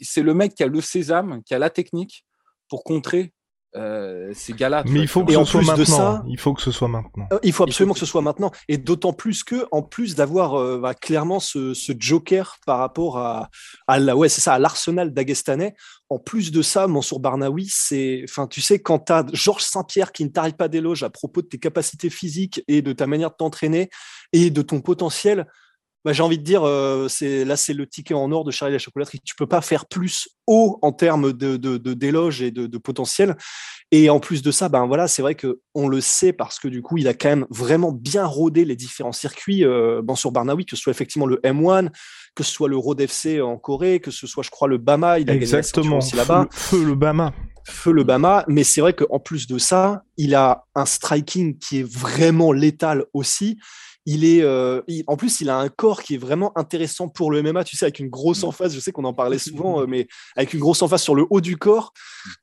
C'est 0.00 0.22
le 0.22 0.34
mec 0.34 0.54
qui 0.54 0.62
a 0.62 0.66
le 0.66 0.80
sésame, 0.80 1.42
qui 1.44 1.54
a 1.54 1.58
la 1.58 1.70
technique 1.70 2.24
pour 2.68 2.84
contrer 2.84 3.32
euh, 3.76 4.30
ces 4.34 4.52
gars-là. 4.52 4.84
Mais 4.86 5.00
il 5.00 5.08
faut 5.08 5.24
que 5.24 5.32
et 5.32 5.34
ce 5.34 5.44
soit 5.44 5.62
maintenant. 5.62 5.84
Ça, 5.84 6.24
il 6.28 6.38
faut 6.38 6.54
que 6.54 6.62
ce 6.62 6.70
soit 6.70 6.86
maintenant. 6.86 7.26
Il 7.42 7.52
faut 7.52 7.64
absolument 7.64 7.92
il 7.92 7.94
faut... 7.96 8.00
que 8.00 8.06
ce 8.06 8.06
soit 8.06 8.22
maintenant. 8.22 8.52
Et 8.68 8.78
d'autant 8.78 9.12
plus 9.12 9.42
que, 9.42 9.66
en 9.72 9.82
plus 9.82 10.14
d'avoir 10.14 10.54
euh, 10.54 10.78
bah, 10.78 10.94
clairement 10.94 11.40
ce, 11.40 11.74
ce, 11.74 11.92
joker 11.98 12.58
par 12.66 12.78
rapport 12.78 13.18
à, 13.18 13.48
à 13.88 13.98
la, 13.98 14.16
ouais, 14.16 14.28
c'est 14.28 14.40
ça, 14.40 14.54
à 14.54 14.58
l'arsenal 14.60 15.12
d'Agestanais. 15.12 15.74
En 16.08 16.20
plus 16.20 16.52
de 16.52 16.62
ça, 16.62 16.86
Mansour 16.86 17.18
Barnaoui, 17.18 17.66
c'est, 17.68 18.24
enfin, 18.28 18.46
tu 18.46 18.60
sais, 18.60 18.78
quand 18.78 19.00
t'as 19.00 19.24
Georges 19.32 19.64
Saint-Pierre 19.64 20.12
qui 20.12 20.24
ne 20.24 20.28
t'arrive 20.28 20.54
pas 20.54 20.68
d'éloge 20.68 21.02
à 21.02 21.10
propos 21.10 21.42
de 21.42 21.48
tes 21.48 21.58
capacités 21.58 22.10
physiques 22.10 22.62
et 22.68 22.80
de 22.80 22.92
ta 22.92 23.08
manière 23.08 23.30
de 23.30 23.36
t'entraîner 23.36 23.90
et 24.32 24.50
de 24.50 24.62
ton 24.62 24.80
potentiel, 24.80 25.46
bah, 26.04 26.12
j'ai 26.12 26.22
envie 26.22 26.38
de 26.38 26.42
dire, 26.42 26.64
euh, 26.64 27.08
c'est 27.08 27.44
là, 27.44 27.56
c'est 27.56 27.72
le 27.72 27.86
ticket 27.86 28.12
en 28.14 28.30
or 28.30 28.44
de 28.44 28.50
Charlie 28.50 28.74
la 28.74 28.78
chocolaterie. 28.78 29.20
Tu 29.24 29.34
peux 29.34 29.46
pas 29.46 29.62
faire 29.62 29.86
plus 29.86 30.28
haut 30.46 30.78
en 30.82 30.92
termes 30.92 31.32
de, 31.32 31.56
de, 31.56 31.78
de 31.78 31.94
d'éloge 31.94 32.42
et 32.42 32.50
de, 32.50 32.66
de, 32.66 32.78
potentiel. 32.78 33.36
Et 33.90 34.10
en 34.10 34.20
plus 34.20 34.42
de 34.42 34.50
ça, 34.50 34.68
ben 34.68 34.86
voilà, 34.86 35.08
c'est 35.08 35.22
vrai 35.22 35.34
que 35.34 35.60
on 35.74 35.88
le 35.88 36.02
sait 36.02 36.34
parce 36.34 36.58
que 36.58 36.68
du 36.68 36.82
coup, 36.82 36.98
il 36.98 37.08
a 37.08 37.14
quand 37.14 37.30
même 37.30 37.46
vraiment 37.48 37.90
bien 37.90 38.26
rodé 38.26 38.66
les 38.66 38.76
différents 38.76 39.12
circuits. 39.12 39.64
Euh, 39.64 40.02
bon, 40.02 40.14
sur 40.14 40.30
Barnawi, 40.30 40.66
que 40.66 40.76
ce 40.76 40.82
soit 40.82 40.90
effectivement 40.90 41.26
le 41.26 41.36
M1, 41.42 41.88
que 42.34 42.42
ce 42.42 42.52
soit 42.52 42.68
le 42.68 42.76
Road 42.76 43.00
FC 43.00 43.40
en 43.40 43.56
Corée, 43.56 44.00
que 44.00 44.10
ce 44.10 44.26
soit, 44.26 44.42
je 44.42 44.50
crois, 44.50 44.68
le 44.68 44.76
Bama. 44.76 45.18
Il 45.20 45.30
a 45.30 45.34
Exactement. 45.34 45.84
gagné 45.84 45.96
aussi 45.96 46.16
là-bas. 46.16 46.48
Feu, 46.50 46.78
feu 46.78 46.84
le 46.84 46.94
Bama 46.94 47.32
feu 47.66 47.92
le 47.92 48.04
Bama, 48.04 48.44
mais 48.46 48.62
c'est 48.62 48.80
vrai 48.80 48.92
qu'en 48.92 49.18
plus 49.18 49.46
de 49.46 49.58
ça, 49.58 50.04
il 50.16 50.34
a 50.34 50.66
un 50.74 50.84
striking 50.84 51.58
qui 51.58 51.80
est 51.80 51.88
vraiment 51.88 52.52
létal 52.52 53.06
aussi. 53.14 53.58
Il 54.06 54.24
est, 54.24 54.42
euh, 54.42 54.82
il, 54.86 55.02
en 55.06 55.16
plus, 55.16 55.40
il 55.40 55.48
a 55.48 55.56
un 55.56 55.68
corps 55.68 56.02
qui 56.02 56.14
est 56.14 56.18
vraiment 56.18 56.56
intéressant 56.58 57.08
pour 57.08 57.30
le 57.30 57.42
MMA. 57.42 57.64
Tu 57.64 57.76
sais, 57.76 57.86
avec 57.86 57.98
une 57.98 58.10
grosse 58.10 58.42
Mm. 58.42 58.48
en 58.48 58.52
face. 58.52 58.74
Je 58.74 58.80
sais 58.80 58.92
qu'on 58.92 59.04
en 59.04 59.14
parlait 59.14 59.38
souvent, 59.38 59.80
euh, 59.80 59.86
mais 59.86 60.06
avec 60.36 60.52
une 60.52 60.60
grosse 60.60 60.82
en 60.82 60.88
face 60.88 61.02
sur 61.02 61.14
le 61.14 61.26
haut 61.30 61.40
du 61.40 61.56
corps. 61.56 61.92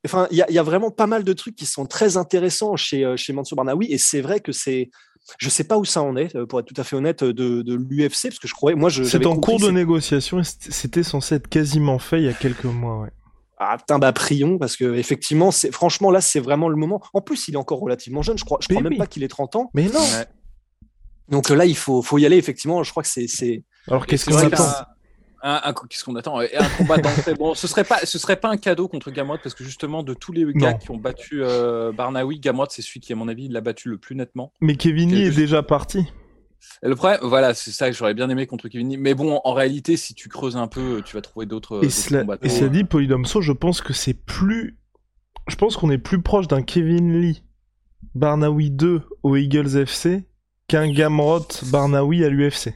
Enfin, 0.05 0.27
il 0.31 0.37
y 0.37 0.41
a, 0.41 0.51
y 0.51 0.57
a, 0.57 0.63
vraiment 0.63 0.91
pas 0.91 1.07
mal 1.07 1.23
de 1.23 1.33
trucs 1.33 1.55
qui 1.55 1.65
sont 1.65 1.85
très 1.85 2.17
intéressants 2.17 2.75
chez 2.75 3.05
euh, 3.05 3.15
chez 3.15 3.33
Mansour 3.33 3.55
Barnaoui. 3.55 3.87
Et 3.91 3.97
c'est 3.97 4.21
vrai 4.21 4.39
que 4.39 4.51
c'est 4.51 4.89
je 5.37 5.49
sais 5.49 5.63
pas 5.63 5.77
où 5.77 5.85
ça 5.85 6.01
en 6.01 6.17
est, 6.17 6.35
pour 6.45 6.59
être 6.59 6.65
tout 6.65 6.81
à 6.81 6.83
fait 6.83 6.95
honnête, 6.95 7.23
de, 7.23 7.61
de 7.61 7.75
l'UFC, 7.75 8.23
parce 8.23 8.39
que 8.39 8.47
je 8.47 8.53
croyais, 8.53 8.75
moi, 8.75 8.89
je. 8.89 9.03
C'est 9.03 9.23
en 9.27 9.37
cours 9.37 9.59
de 9.59 9.69
négociation. 9.69 10.41
C'était 10.43 11.03
censé 11.03 11.35
être 11.35 11.47
quasiment 11.47 11.99
fait 11.99 12.19
il 12.21 12.25
y 12.25 12.29
a 12.29 12.33
quelques 12.33 12.65
mois, 12.65 13.01
ouais. 13.01 13.11
Ah 13.63 13.77
putain, 13.77 13.99
bah 13.99 14.11
prions, 14.11 14.57
parce 14.57 14.75
que 14.75 14.95
effectivement, 14.95 15.51
c'est 15.51 15.71
franchement 15.71 16.09
là, 16.09 16.19
c'est 16.19 16.39
vraiment 16.39 16.67
le 16.67 16.75
moment. 16.75 16.99
En 17.13 17.21
plus, 17.21 17.47
il 17.47 17.53
est 17.53 17.57
encore 17.57 17.79
relativement 17.79 18.23
jeune. 18.23 18.35
Je 18.35 18.43
crois, 18.43 18.57
je 18.59 18.67
crois 18.67 18.81
même 18.81 18.97
pas 18.97 19.05
qu'il 19.05 19.23
ait 19.23 19.27
30 19.27 19.55
ans. 19.55 19.69
Mais 19.75 19.85
non. 19.85 19.99
Ouais. 19.99 20.25
Donc 21.31 21.49
là, 21.49 21.65
il 21.65 21.75
faut, 21.75 22.01
faut 22.01 22.17
y 22.17 22.25
aller, 22.25 22.37
effectivement. 22.37 22.83
Je 22.83 22.91
crois 22.91 23.03
que 23.03 23.09
c'est. 23.09 23.63
Alors 23.87 24.05
qu'est-ce 24.05 24.25
qu'on 24.25 24.37
attend 24.37 24.85
Qu'est-ce 25.89 26.03
qu'on 26.03 26.15
attend? 26.15 26.39
Un 26.39 26.69
combat 26.77 26.97
d'entrée. 26.97 27.33
bon, 27.33 27.55
ce 27.55 27.67
serait 27.67 27.83
pas, 27.83 27.99
ce 28.05 28.19
serait 28.19 28.35
pas 28.35 28.49
un 28.49 28.57
cadeau 28.57 28.87
contre 28.87 29.09
Gamrot 29.09 29.39
parce 29.41 29.55
que 29.55 29.63
justement, 29.63 30.03
de 30.03 30.13
tous 30.13 30.31
les 30.31 30.45
gars 30.53 30.73
non. 30.73 30.77
qui 30.77 30.91
ont 30.91 30.97
battu 30.97 31.41
euh, 31.43 31.91
Barnaoui, 31.91 32.39
Gamrot, 32.39 32.67
c'est 32.69 32.81
celui 32.81 32.99
qui, 32.99 33.13
à 33.13 33.15
mon 33.15 33.27
avis, 33.27 33.47
l'a 33.47 33.61
battu 33.61 33.89
le 33.89 33.97
plus 33.97 34.15
nettement. 34.15 34.53
Mais 34.61 34.75
Kevin 34.75 35.11
Lee 35.11 35.23
est 35.23 35.35
déjà 35.35 35.63
parti. 35.63 36.05
Le 36.83 36.95
problème, 36.95 37.19
voilà, 37.23 37.55
c'est 37.55 37.71
ça 37.71 37.89
que 37.89 37.95
j'aurais 37.95 38.13
bien 38.13 38.29
aimé 38.29 38.45
contre 38.45 38.67
Kevin 38.67 38.89
Lee. 38.89 38.97
Mais 38.97 39.15
bon, 39.15 39.41
en 39.43 39.53
réalité, 39.53 39.97
si 39.97 40.13
tu 40.13 40.29
creuses 40.29 40.57
un 40.57 40.67
peu, 40.67 41.01
tu 41.03 41.15
vas 41.15 41.21
trouver 41.21 41.47
d'autres. 41.47 41.83
Et, 41.83 41.89
cela, 41.89 42.23
et 42.43 42.49
ça 42.49 42.67
dit, 42.67 42.83
Polydomso, 42.83 43.41
je 43.41 43.51
pense 43.51 43.81
que 43.81 43.93
c'est 43.93 44.13
plus. 44.13 44.77
Je 45.47 45.55
pense 45.55 45.75
qu'on 45.75 45.89
est 45.89 45.97
plus 45.97 46.21
proche 46.21 46.47
d'un 46.47 46.61
Kevin 46.61 47.19
Lee 47.19 47.43
Barnaoui 48.13 48.69
2 48.69 49.01
au 49.23 49.35
Eagles 49.35 49.75
FC 49.75 50.27
qu'un 50.71 50.89
Gamrot 50.91 51.47
Barnaoui 51.71 52.23
à 52.23 52.29
l'UFC. 52.29 52.73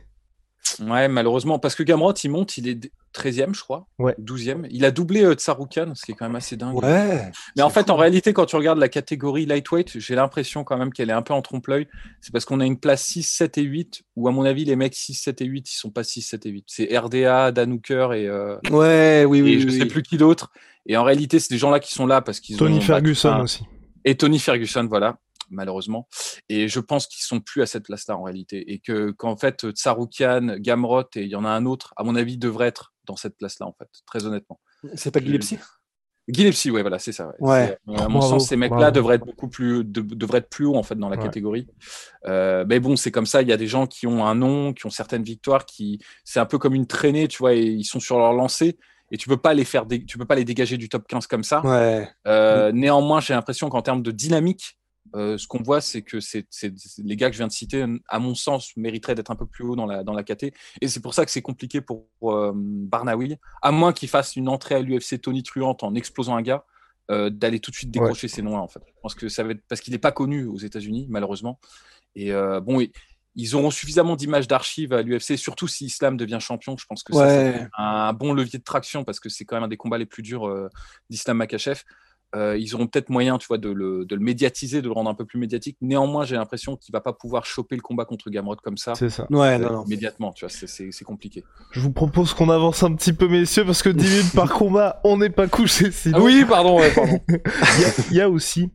Ouais, 0.82 1.08
malheureusement, 1.08 1.60
parce 1.60 1.76
que 1.76 1.84
Gamrot, 1.84 2.14
il 2.24 2.30
monte, 2.32 2.58
il 2.58 2.68
est 2.68 2.92
13e, 3.14 3.54
je 3.56 3.62
crois. 3.62 3.88
Ouais. 4.00 4.14
12e. 4.20 4.66
Il 4.72 4.84
a 4.84 4.92
doublé 4.92 5.24
euh, 5.24 5.34
Tsaroukan, 5.36 5.94
ce 5.96 6.04
qui 6.06 6.12
est 6.12 6.16
quand 6.16 6.26
même 6.26 6.36
assez 6.36 6.58
dingue. 6.58 6.76
Ouais. 6.84 7.32
Mais 7.56 7.62
en 7.64 7.70
fait, 7.70 7.86
fou. 7.86 7.92
en 7.92 7.96
réalité, 7.96 8.34
quand 8.34 8.46
tu 8.46 8.56
regardes 8.58 8.80
la 8.80 8.90
catégorie 8.90 9.46
lightweight, 9.46 10.00
j'ai 10.00 10.16
l'impression 10.16 10.64
quand 10.66 10.78
même 10.78 10.92
qu'elle 10.92 11.10
est 11.10 11.14
un 11.14 11.22
peu 11.22 11.34
en 11.34 11.42
trompe-l'œil. 11.42 11.88
C'est 12.20 12.34
parce 12.34 12.44
qu'on 12.44 12.60
a 12.60 12.66
une 12.66 12.80
place 12.80 13.04
6, 13.06 13.24
7 13.24 13.58
et 13.60 13.62
8, 13.62 14.02
où 14.18 14.28
à 14.28 14.32
mon 14.32 14.44
avis, 14.44 14.66
les 14.66 14.76
mecs 14.76 14.96
6, 14.96 15.14
7 15.14 15.42
et 15.42 15.46
8, 15.46 15.72
ils 15.72 15.76
sont 15.78 15.92
pas 15.92 16.04
6, 16.04 16.22
7 16.24 16.46
et 16.48 16.50
8. 16.50 16.66
C'est 16.68 16.98
RDA, 16.98 17.52
Dan 17.54 17.72
Hooker 17.74 18.10
et, 18.14 18.28
euh, 18.28 18.58
Ouais, 18.72 19.24
oui, 19.26 19.40
et 19.40 19.42
oui. 19.44 19.62
je 19.62 19.68
oui, 19.68 19.74
sais 19.78 19.84
oui. 19.84 19.88
plus 19.90 20.02
qui 20.04 20.18
d'autre. 20.18 20.52
Et 20.88 20.98
en 20.98 21.04
réalité, 21.04 21.40
c'est 21.40 21.52
des 21.52 21.58
gens-là 21.60 21.80
qui 21.80 21.94
sont 21.94 22.08
là 22.08 22.22
parce 22.22 22.40
qu'ils 22.42 22.56
ont. 22.56 22.60
Tony 22.60 22.82
Ferguson 22.82 23.30
un- 23.30 23.42
aussi. 23.44 23.64
Et 24.04 24.16
Tony 24.18 24.40
Ferguson, 24.40 24.86
voilà, 24.90 25.18
malheureusement. 25.50 26.08
Et 26.50 26.68
je 26.68 26.80
pense 26.80 27.08
qu'ils 27.08 27.24
sont 27.24 27.40
plus 27.40 27.62
à 27.62 27.66
cette 27.66 27.84
place-là 27.86 28.18
en 28.18 28.24
réalité. 28.24 28.72
Et 28.74 28.80
que 28.80 29.12
qu'en 29.12 29.38
fait, 29.38 29.70
Tsaroukian, 29.72 30.58
Gamrot 30.60 31.04
et 31.16 31.24
il 31.24 31.30
y 31.30 31.36
en 31.36 31.46
a 31.46 31.50
un 31.50 31.66
autre, 31.66 31.94
à 31.98 32.04
mon 32.04 32.16
avis, 32.16 32.38
devraient 32.38 32.68
être 32.68 32.94
dans 33.06 33.16
cette 33.16 33.38
place-là, 33.38 33.66
en 33.68 33.74
fait, 33.78 33.88
très 34.06 34.26
honnêtement. 34.26 34.60
C'est 34.96 35.12
pas 35.12 35.20
Gillespie? 35.20 35.58
Gillespie, 36.28 36.72
ouais, 36.72 36.82
voilà, 36.82 36.98
c'est 36.98 37.12
ça. 37.12 37.32
ouais. 37.40 37.78
À 37.88 38.08
mon 38.08 38.18
Bravo, 38.18 38.22
sens, 38.40 38.48
ces 38.48 38.56
mecs-là 38.56 38.90
devraient 38.90 39.16
être 39.18 39.26
beaucoup 39.26 39.48
plus, 39.48 39.84
de- 39.84 40.02
devraient 40.02 40.40
être 40.40 40.50
plus 40.50 40.66
haut 40.66 40.76
en 40.76 40.82
fait 40.82 40.96
dans 40.96 41.08
la 41.10 41.18
Ouais. 41.18 41.24
catégorie. 41.24 41.68
Euh, 42.26 42.66
mais 42.68 42.80
bon, 42.80 42.96
c'est 42.96 43.12
comme 43.12 43.28
ça. 43.28 43.44
Il 43.44 43.48
y 43.48 43.54
a 43.54 43.58
des 43.58 43.68
gens 43.68 43.86
qui 43.86 44.08
ont 44.08 44.26
un 44.26 44.34
nom, 44.34 44.74
qui 44.74 44.88
ont 44.88 44.90
certaines 44.90 45.22
victoires, 45.22 45.68
qui 45.68 46.00
c'est 46.24 46.40
un 46.40 46.48
peu 46.48 46.58
comme 46.58 46.74
une 46.74 46.88
traînée, 46.88 47.28
tu 47.28 47.38
vois, 47.38 47.54
et 47.54 47.62
ils 47.62 47.84
sont 47.84 48.00
sur 48.00 48.18
leur 48.18 48.34
lancée. 48.34 48.80
Et 49.12 49.18
tu 49.18 49.30
peux 49.30 49.38
pas 49.38 49.54
les 49.54 49.66
faire, 49.66 49.86
dé- 49.86 50.04
tu 50.04 50.18
peux 50.18 50.26
pas 50.26 50.34
les 50.34 50.46
dégager 50.46 50.78
du 50.78 50.90
top 50.90 51.08
15 51.08 51.28
comme 51.28 51.44
ça. 51.44 51.62
Ouais. 51.64 52.10
Euh, 52.26 52.72
néanmoins, 52.72 53.20
j'ai 53.22 53.36
l'impression 53.36 53.70
qu'en 53.70 53.84
termes 53.84 54.02
de 54.02 54.10
dynamique, 54.10 54.80
euh, 55.14 55.38
ce 55.38 55.48
qu'on 55.48 55.62
voit, 55.62 55.82
c'est 55.82 56.02
que 56.02 56.20
c'est 56.20 56.46
les 57.04 57.16
gars 57.16 57.28
que 57.30 57.34
je 57.34 57.40
viens 57.40 57.48
de 57.48 57.52
citer, 57.52 57.86
à 58.08 58.20
mon 58.20 58.34
sens, 58.36 58.76
mériteraient 58.76 59.16
d'être 59.16 59.32
un 59.32 59.36
peu 59.36 59.46
plus 59.46 59.64
haut 59.64 59.76
dans 59.76 59.86
la, 59.86 60.04
dans 60.04 60.14
la 60.14 60.24
KT. 60.24 60.46
Et 60.82 60.88
c'est 60.88 61.00
pour 61.02 61.14
ça 61.14 61.26
que 61.26 61.32
c'est 61.32 61.42
compliqué 61.44 61.80
pour 61.82 62.08
euh, 62.24 62.52
Barnawi, 62.56 63.38
à 63.62 63.72
moins 63.72 63.94
qu'il 63.94 64.10
fasse 64.10 64.36
une 64.36 64.50
entrée 64.50 64.76
à 64.76 64.80
l'UFC 64.82 65.22
Tony 65.22 65.44
Truante 65.44 65.84
en 65.84 65.94
explosant 65.96 66.36
un 66.36 66.42
gars, 66.42 66.66
euh, 67.12 67.30
d'aller 67.30 67.60
tout 67.60 67.70
de 67.72 67.76
suite 67.76 67.92
décrocher 67.92 68.28
ses 68.28 68.42
noms. 68.42 68.58
En 68.58 68.68
fait, 68.68 68.82
je 68.88 68.94
pense 69.02 69.14
que 69.16 69.30
ça 69.30 69.44
va 69.44 69.52
être 69.52 69.62
parce 69.68 69.80
qu'il 69.82 69.94
n'est 69.94 70.00
pas 70.00 70.12
connu 70.12 70.46
aux 70.46 70.58
États-Unis, 70.58 71.06
malheureusement. 71.10 71.60
Et 72.16 72.32
euh, 72.34 72.60
bon, 72.60 72.80
et- 72.82 72.92
ils 73.38 73.54
auront 73.54 73.70
suffisamment 73.70 74.16
d'images 74.16 74.48
d'archives 74.48 74.94
à 74.94 75.02
l'UFC, 75.02 75.36
surtout 75.38 75.68
si 75.68 75.86
Islam 75.86 76.16
devient 76.16 76.38
champion. 76.40 76.78
Je 76.78 76.86
pense 76.86 77.04
que 77.04 77.14
ça, 77.14 77.28
c'est 77.28 77.60
Ouais. 77.60 77.68
un 77.78 78.14
bon 78.14 78.32
levier 78.34 78.60
de 78.60 78.64
traction 78.64 79.04
parce 79.04 79.20
que 79.20 79.28
c'est 79.28 79.44
quand 79.44 79.58
même 79.58 79.66
un 79.66 79.68
des 79.68 79.76
combats 79.76 79.98
les 79.98 80.06
plus 80.06 80.24
durs 80.24 80.70
d'Islam 81.10 81.36
Makachev. 81.38 81.82
Euh, 82.36 82.58
ils 82.58 82.76
auront 82.76 82.86
peut-être 82.88 83.10
moyen, 83.10 83.38
tu 83.38 83.48
vois, 83.48 83.58
de 83.58 83.70
le, 83.70 84.04
de 84.06 84.14
le 84.14 84.22
médiatiser, 84.22 84.82
de 84.82 84.88
le 84.88 84.92
rendre 84.94 85.10
un 85.10 85.14
peu 85.14 85.24
plus 85.26 85.40
médiatique. 85.40 85.78
Néanmoins, 85.82 86.26
j'ai 86.26 86.36
l'impression 86.36 86.76
qu'il 86.76 86.92
va 86.92 87.00
pas 87.00 87.14
pouvoir 87.14 87.46
choper 87.46 87.76
le 87.78 87.82
combat 87.82 88.04
contre 88.04 88.30
Gamrot 88.30 88.58
comme 88.58 88.78
ça 88.78 88.94
C'est 88.96 89.10
ça. 89.10 89.26
Ouais, 89.30 89.56
euh, 89.56 89.60
non, 89.60 89.72
non. 89.74 89.86
immédiatement. 89.86 90.34
Tu 90.34 90.44
vois, 90.46 90.50
c'est- 90.50 91.04
compliqué. 91.06 91.44
Je 91.72 91.80
vous 91.80 91.92
propose 91.94 92.34
qu'on 92.34 92.50
avance 92.50 92.84
un 92.84 92.94
petit 92.94 93.14
peu, 93.14 93.28
messieurs, 93.30 93.64
parce 93.64 93.82
que 93.82 93.90
10 93.90 94.04
minutes 94.18 94.34
par 94.36 94.52
combat, 94.54 95.00
on 95.06 95.18
n'est 95.18 95.30
pas 95.30 95.48
couché. 95.48 95.92
Sinon, 95.92 96.18
Ah 96.20 96.24
oui, 96.24 96.44
pardon, 96.48 96.78
ouais, 96.80 96.92
pardon. 96.94 97.20
il 97.30 97.82
y, 97.82 97.86
a- 97.86 98.06
il 98.12 98.18
y 98.18 98.22
a 98.22 98.30
aussi 98.30 98.70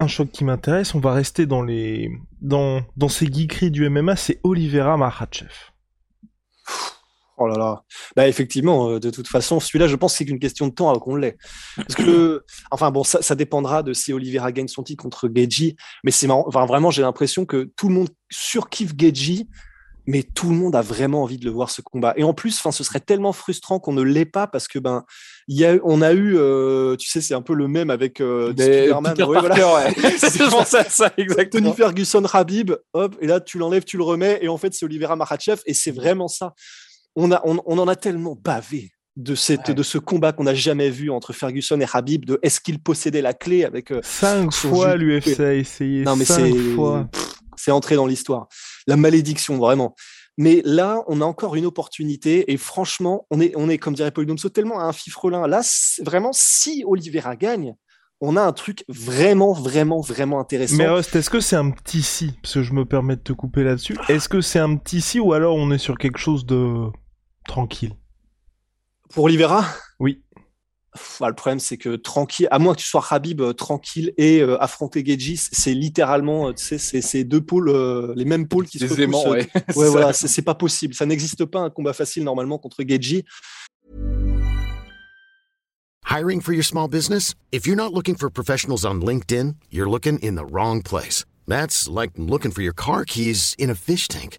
un 0.00 0.06
choc 0.08 0.30
qui 0.32 0.44
m'intéresse. 0.44 0.94
On 0.94 1.00
va 1.00 1.12
rester 1.12 1.46
dans 1.46 1.62
les 1.62 2.10
dans 2.40 2.82
dans 2.96 3.08
ces 3.08 3.26
geekeries 3.26 3.70
du 3.70 3.88
MMA. 3.88 4.16
C'est 4.16 4.40
Oliveira 4.42 4.96
Makhachev. 4.96 5.50
Oh 7.38 7.46
là 7.46 7.56
là. 7.56 7.82
Bah 8.16 8.26
effectivement, 8.26 8.90
euh, 8.90 9.00
de 9.00 9.10
toute 9.10 9.28
façon, 9.28 9.60
celui-là, 9.60 9.86
je 9.86 9.96
pense 9.96 10.12
que 10.12 10.18
c'est 10.18 10.24
qu'une 10.24 10.40
question 10.40 10.66
de 10.66 10.72
temps 10.72 10.90
avant 10.90 10.98
qu'on 10.98 11.16
l'ait. 11.16 11.36
Parce 11.76 11.94
que, 11.94 12.44
enfin 12.70 12.90
bon, 12.90 13.04
ça, 13.04 13.22
ça 13.22 13.34
dépendra 13.34 13.82
de 13.82 13.92
si 13.92 14.12
Oliveira 14.12 14.50
gagne 14.52 14.68
son 14.68 14.82
titre 14.82 15.02
contre 15.02 15.30
Geji. 15.32 15.76
Mais 16.04 16.10
c'est 16.10 16.26
marrant. 16.26 16.44
Enfin, 16.48 16.66
vraiment, 16.66 16.90
j'ai 16.90 17.02
l'impression 17.02 17.46
que 17.46 17.70
tout 17.76 17.88
le 17.88 17.94
monde 17.94 18.08
surkiffe 18.30 18.92
Geji, 18.98 19.48
mais 20.08 20.22
tout 20.22 20.48
le 20.48 20.56
monde 20.56 20.74
a 20.74 20.80
vraiment 20.80 21.22
envie 21.22 21.36
de 21.36 21.44
le 21.44 21.50
voir 21.50 21.68
ce 21.70 21.82
combat. 21.82 22.14
Et 22.16 22.24
en 22.24 22.32
plus, 22.32 22.56
enfin, 22.58 22.72
ce 22.72 22.82
serait 22.82 22.98
tellement 22.98 23.34
frustrant 23.34 23.78
qu'on 23.78 23.92
ne 23.92 24.00
l'ait 24.02 24.24
pas 24.24 24.46
parce 24.46 24.66
que 24.66 24.78
ben, 24.78 25.04
y 25.48 25.66
a, 25.66 25.76
on 25.84 26.00
a 26.00 26.14
eu, 26.14 26.34
euh, 26.38 26.96
tu 26.96 27.10
sais, 27.10 27.20
c'est 27.20 27.34
un 27.34 27.42
peu 27.42 27.52
le 27.52 27.68
même 27.68 27.90
avec 27.90 28.22
euh, 28.22 28.54
Des- 28.54 28.86
Spider-Man. 28.86 29.12
Peter 29.12 29.24
Ouais, 29.24 29.38
voilà. 29.38 29.74
Ouais. 29.74 29.94
C'est 30.16 30.88
ça, 30.88 31.12
exactement. 31.18 31.62
Tony 31.62 31.76
Ferguson, 31.76 32.24
Habib, 32.32 32.72
hop, 32.94 33.16
et 33.20 33.26
là 33.26 33.38
tu 33.40 33.58
l'enlèves, 33.58 33.84
tu 33.84 33.98
le 33.98 34.02
remets, 34.02 34.38
et 34.40 34.48
en 34.48 34.56
fait 34.56 34.72
c'est 34.72 34.86
Oliveira 34.86 35.14
Makhachev, 35.14 35.60
et 35.66 35.74
c'est 35.74 35.90
vraiment 35.90 36.26
ça. 36.28 36.54
On, 37.20 37.32
a, 37.32 37.40
on, 37.44 37.58
on 37.66 37.78
en 37.78 37.88
a 37.88 37.96
tellement 37.96 38.36
bavé 38.40 38.90
de, 39.16 39.34
cette, 39.34 39.68
Ouais. 39.68 39.74
de 39.74 39.82
ce 39.82 39.98
combat 39.98 40.32
qu'on 40.32 40.44
n'a 40.44 40.54
jamais 40.54 40.88
vu 40.90 41.10
entre 41.10 41.32
Ferguson 41.32 41.80
et 41.80 41.86
Habib, 41.92 42.24
de 42.24 42.38
est-ce 42.42 42.60
qu'il 42.60 42.78
possédait 42.80 43.22
la 43.22 43.34
clé 43.34 43.64
avec. 43.64 43.90
euh, 43.90 44.00
Cinq 44.04 44.52
fois 44.52 44.94
l'UFC 44.94 45.40
a 45.40 45.54
essayé. 45.54 46.04
non 46.04 46.14
mais 46.14 46.24
c'est 46.24 46.52
c'est 47.56 47.72
entré 47.72 47.96
dans 47.96 48.06
l'histoire. 48.06 48.46
La 48.86 48.96
malédiction, 48.96 49.56
vraiment. 49.58 49.94
Mais 50.36 50.62
là, 50.64 51.02
on 51.08 51.20
a 51.20 51.24
encore 51.24 51.56
une 51.56 51.66
opportunité, 51.66 52.52
et 52.52 52.56
franchement, 52.56 53.26
on 53.32 53.40
est, 53.40 53.52
on 53.56 53.68
est 53.68 53.78
comme 53.78 53.94
dirait 53.94 54.12
Paul 54.12 54.24
Domso, 54.26 54.48
tellement 54.50 54.78
à 54.78 54.84
un 54.84 54.92
fifrelin. 54.92 55.48
Là, 55.48 55.62
vraiment, 56.04 56.30
si 56.32 56.84
Oliveira 56.86 57.34
gagne, 57.34 57.74
on 58.20 58.36
a 58.36 58.42
un 58.42 58.52
truc 58.52 58.84
vraiment, 58.88 59.52
vraiment, 59.52 60.00
vraiment 60.00 60.38
intéressant. 60.38 60.76
Mais 60.76 60.86
Rust, 60.88 61.16
est-ce 61.16 61.30
que 61.30 61.40
c'est 61.40 61.56
un 61.56 61.70
petit 61.70 62.02
si 62.02 62.32
Parce 62.42 62.54
que 62.54 62.62
je 62.62 62.72
me 62.72 62.84
permets 62.84 63.16
de 63.16 63.20
te 63.22 63.32
couper 63.32 63.64
là-dessus. 63.64 63.96
Est-ce 64.08 64.28
que 64.28 64.40
c'est 64.40 64.60
un 64.60 64.76
petit 64.76 65.00
si 65.00 65.18
ou 65.18 65.32
alors 65.32 65.56
on 65.56 65.72
est 65.72 65.78
sur 65.78 65.98
quelque 65.98 66.18
chose 66.18 66.46
de 66.46 66.84
tranquille 67.48 67.94
Pour 69.12 69.24
Oliveira? 69.24 69.64
Oui. 69.98 70.22
Pff, 70.94 71.18
bah, 71.20 71.28
le 71.28 71.34
problème, 71.34 71.58
c'est 71.60 71.76
que 71.76 71.96
tranquille, 71.96 72.46
à 72.50 72.58
moins 72.58 72.74
que 72.74 72.80
tu 72.80 72.86
sois 72.86 73.04
Habib 73.10 73.40
euh, 73.40 73.52
tranquille 73.52 74.12
et 74.16 74.40
euh, 74.40 74.56
affronter 74.62 75.04
Geji, 75.04 75.36
c- 75.36 75.48
c'est 75.52 75.74
littéralement, 75.74 76.48
euh, 76.48 76.52
tu 76.52 76.64
sais, 76.64 76.78
c'est 76.78 77.02
c'est 77.02 77.24
deux 77.24 77.40
pôles, 77.42 77.68
euh, 77.68 78.12
les 78.16 78.24
mêmes 78.24 78.48
pôles 78.48 78.66
qui 78.66 78.78
se 78.78 79.00
aimants, 79.00 79.20
repoussent. 79.20 79.48
ouais. 79.54 79.62
Ouais, 79.76 79.88
voilà, 79.90 80.12
c'est 80.12 80.28
c'est 80.28 80.42
pas 80.42 80.54
possible. 80.54 80.94
Ça 80.94 81.04
n'existe 81.04 81.44
pas 81.44 81.60
un 81.60 81.70
combat 81.70 81.92
facile 81.92 82.24
normalement 82.24 82.58
contre 82.58 82.82
Geji. 82.88 83.24
Hiring 86.04 86.40
for 86.40 86.52
your 86.54 86.64
small 86.64 86.88
business? 86.88 87.34
If 87.52 87.66
you're 87.66 87.76
not 87.76 87.92
looking 87.92 88.16
for 88.16 88.30
professionals 88.30 88.84
on 88.86 89.00
LinkedIn, 89.02 89.56
you're 89.70 89.90
looking 89.90 90.18
in 90.20 90.36
the 90.36 90.46
wrong 90.50 90.82
place. 90.82 91.24
That's 91.46 91.86
like 91.88 92.12
looking 92.16 92.50
for 92.50 92.62
your 92.62 92.74
car 92.74 93.04
keys 93.04 93.54
in 93.58 93.68
a 93.70 93.74
fish 93.74 94.08
tank. 94.08 94.38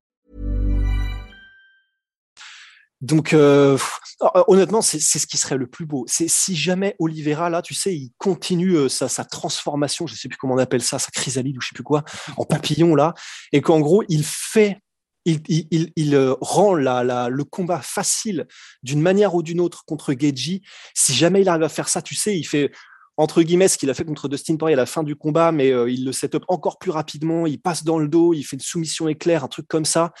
Donc, 3.01 3.33
euh, 3.33 3.73
pff, 3.73 3.99
euh, 4.21 4.43
honnêtement, 4.47 4.81
c'est 4.81 4.99
ce 4.99 5.25
qui 5.25 5.37
serait 5.37 5.57
le 5.57 5.67
plus 5.67 5.85
beau. 5.85 6.05
C'est 6.07 6.27
si 6.27 6.55
jamais 6.55 6.95
Oliveira, 6.99 7.49
là, 7.49 7.61
tu 7.61 7.73
sais, 7.73 7.95
il 7.95 8.11
continue 8.17 8.75
euh, 8.75 8.89
sa, 8.89 9.25
transformation, 9.25 10.05
je 10.05 10.15
sais 10.15 10.29
plus 10.29 10.37
comment 10.37 10.53
on 10.53 10.59
appelle 10.59 10.83
ça, 10.83 10.99
sa 10.99 11.09
chrysalide 11.09 11.57
ou 11.57 11.61
je 11.61 11.69
sais 11.69 11.73
plus 11.73 11.83
quoi, 11.83 12.03
en 12.37 12.45
papillon, 12.45 12.93
là, 12.93 13.13
et 13.51 13.61
qu'en 13.61 13.79
gros, 13.79 14.03
il 14.07 14.23
fait, 14.23 14.79
il, 15.25 16.15
euh, 16.15 16.35
rend 16.41 16.75
le 16.75 17.43
combat 17.43 17.81
facile 17.81 18.47
d'une 18.83 19.01
manière 19.01 19.33
ou 19.33 19.41
d'une 19.41 19.59
autre 19.59 19.83
contre 19.85 20.13
Geji. 20.13 20.61
Si 20.93 21.13
jamais 21.13 21.41
il 21.41 21.49
arrive 21.49 21.63
à 21.63 21.69
faire 21.69 21.89
ça, 21.89 22.01
tu 22.01 22.13
sais, 22.13 22.37
il 22.37 22.43
fait 22.43 22.71
entre 23.17 23.43
guillemets 23.43 23.67
ce 23.67 23.77
qu'il 23.77 23.89
a 23.89 23.93
fait 23.93 24.05
contre 24.05 24.27
Dustin 24.27 24.55
Poirier 24.55 24.73
à 24.73 24.77
la 24.77 24.85
fin 24.85 25.03
du 25.03 25.15
combat, 25.15 25.51
mais 25.51 25.71
euh, 25.71 25.89
il 25.89 26.05
le 26.05 26.11
set 26.11 26.35
up 26.35 26.43
encore 26.47 26.79
plus 26.79 26.91
rapidement, 26.91 27.45
il 27.45 27.59
passe 27.59 27.83
dans 27.83 27.99
le 27.99 28.07
dos, 28.07 28.33
il 28.33 28.43
fait 28.43 28.55
une 28.55 28.61
soumission 28.61 29.07
éclair, 29.07 29.43
un 29.43 29.47
truc 29.47 29.67
comme 29.67 29.85
ça 29.85 30.13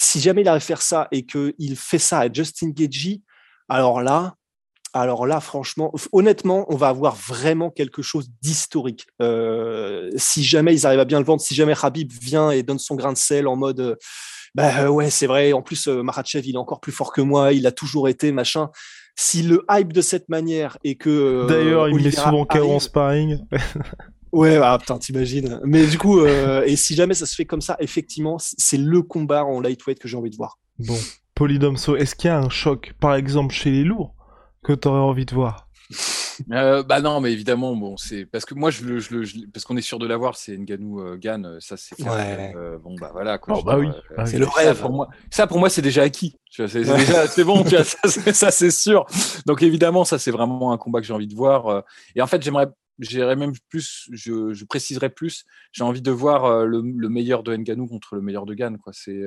si 0.00 0.20
jamais 0.20 0.40
il 0.40 0.48
arrive 0.48 0.62
à 0.62 0.64
faire 0.64 0.82
ça 0.82 1.08
et 1.12 1.26
qu'il 1.26 1.76
fait 1.76 1.98
ça 1.98 2.20
à 2.20 2.32
Justin 2.32 2.70
Gagey, 2.70 3.20
alors 3.68 4.02
là, 4.02 4.34
alors 4.94 5.26
là, 5.26 5.40
franchement, 5.40 5.92
honnêtement, 6.12 6.64
on 6.68 6.76
va 6.76 6.88
avoir 6.88 7.14
vraiment 7.14 7.70
quelque 7.70 8.02
chose 8.02 8.30
d'historique. 8.42 9.06
Euh, 9.20 10.10
si 10.16 10.42
jamais 10.42 10.74
ils 10.74 10.86
arrivent 10.86 11.00
à 11.00 11.04
bien 11.04 11.20
le 11.20 11.24
vendre, 11.24 11.40
si 11.40 11.54
jamais 11.54 11.74
Habib 11.80 12.10
vient 12.10 12.50
et 12.50 12.62
donne 12.62 12.78
son 12.78 12.96
grain 12.96 13.12
de 13.12 13.18
sel 13.18 13.46
en 13.46 13.56
mode, 13.56 13.80
euh, 13.80 13.96
bah 14.54 14.90
ouais, 14.90 15.10
c'est 15.10 15.26
vrai. 15.26 15.52
En 15.52 15.62
plus, 15.62 15.86
euh, 15.86 16.02
Makhachev, 16.02 16.48
il 16.48 16.54
est 16.54 16.58
encore 16.58 16.80
plus 16.80 16.92
fort 16.92 17.12
que 17.12 17.20
moi, 17.20 17.52
il 17.52 17.66
a 17.66 17.72
toujours 17.72 18.08
été 18.08 18.32
machin. 18.32 18.70
Si 19.16 19.42
le 19.42 19.64
hype 19.70 19.92
de 19.92 20.00
cette 20.00 20.28
manière 20.28 20.78
et 20.82 20.96
que 20.96 21.10
euh, 21.10 21.46
D'ailleurs, 21.46 21.88
il 21.88 21.94
met 21.94 22.00
Oliveira 22.00 22.30
souvent 22.30 22.46
KO 22.46 22.72
en 22.72 22.80
sparring. 22.80 23.38
Ouais, 24.32 24.58
ah, 24.62 24.78
putain, 24.78 24.98
t'imagines. 24.98 25.60
Mais 25.64 25.86
du 25.86 25.98
coup, 25.98 26.20
euh, 26.20 26.62
et 26.64 26.76
si 26.76 26.94
jamais 26.94 27.14
ça 27.14 27.26
se 27.26 27.34
fait 27.34 27.44
comme 27.44 27.60
ça, 27.60 27.76
effectivement, 27.80 28.36
c'est 28.38 28.76
le 28.78 29.02
combat 29.02 29.44
en 29.44 29.60
lightweight 29.60 29.98
que 29.98 30.08
j'ai 30.08 30.16
envie 30.16 30.30
de 30.30 30.36
voir. 30.36 30.58
Bon, 30.78 30.96
Polydomso, 31.34 31.96
est-ce 31.96 32.14
qu'il 32.14 32.28
y 32.28 32.32
a 32.32 32.38
un 32.38 32.48
choc, 32.48 32.92
par 33.00 33.14
exemple 33.14 33.54
chez 33.54 33.70
les 33.70 33.84
lourds, 33.84 34.14
que 34.62 34.72
t'aurais 34.72 35.00
envie 35.00 35.26
de 35.26 35.34
voir? 35.34 35.66
Euh, 36.52 36.82
bah 36.82 37.00
non, 37.00 37.20
mais 37.20 37.32
évidemment, 37.32 37.74
bon, 37.76 37.96
c'est 37.96 38.24
parce 38.24 38.44
que 38.44 38.54
moi, 38.54 38.70
je 38.70 38.84
le, 38.84 38.98
je 38.98 39.14
le, 39.14 39.24
je- 39.24 39.38
parce 39.52 39.64
qu'on 39.66 39.76
est 39.76 39.82
sûr 39.82 39.98
de 39.98 40.06
l'avoir, 40.06 40.36
c'est 40.36 40.56
Nganou 40.56 41.00
euh, 41.00 41.18
euh, 41.22 41.56
ça 41.60 41.76
c'est. 41.76 42.00
Ouais. 42.02 42.52
Euh, 42.56 42.78
bon 42.78 42.94
bah 42.98 43.10
voilà. 43.12 43.36
Quoi, 43.38 43.56
Oh, 43.58 43.62
bah 43.62 43.76
oui. 43.78 43.88
Ah 44.16 44.22
oui. 44.24 44.30
C'est 44.30 44.38
le 44.38 44.46
ça, 44.46 44.52
rêve. 44.56 44.80
pour 44.80 44.90
moi, 44.90 45.08
ça 45.30 45.46
pour 45.46 45.58
moi 45.58 45.68
c'est 45.68 45.82
déjà 45.82 46.02
acquis. 46.02 46.36
Tu 46.50 46.62
vois, 46.62 46.68
c'est 46.70 46.80
déjà, 46.82 47.26
c'est 47.26 47.44
bon, 47.44 47.62
tu 47.64 47.74
vois, 47.74 47.84
ça, 47.84 47.98
c'est- 48.06 48.32
ça 48.32 48.50
c'est 48.50 48.70
sûr. 48.70 49.04
Donc 49.44 49.62
évidemment, 49.62 50.04
ça 50.04 50.18
c'est 50.18 50.30
vraiment 50.30 50.72
un 50.72 50.78
combat 50.78 51.00
que 51.00 51.06
j'ai 51.06 51.12
envie 51.12 51.26
de 51.28 51.34
voir. 51.34 51.84
Et 52.16 52.22
en 52.22 52.26
fait, 52.26 52.40
j'aimerais 52.42 52.68
j'irais 53.00 53.36
même 53.36 53.52
plus, 53.68 54.08
je, 54.12 54.52
je, 54.52 54.64
préciserai 54.64 55.10
plus. 55.10 55.44
J'ai 55.72 55.84
envie 55.84 56.02
de 56.02 56.10
voir 56.10 56.64
le, 56.64 56.80
le, 56.82 57.08
meilleur 57.08 57.42
de 57.42 57.56
Nganou 57.56 57.86
contre 57.86 58.14
le 58.14 58.22
meilleur 58.22 58.46
de 58.46 58.54
Gann. 58.54 58.78
Quoi. 58.78 58.92
C'est, 58.94 59.22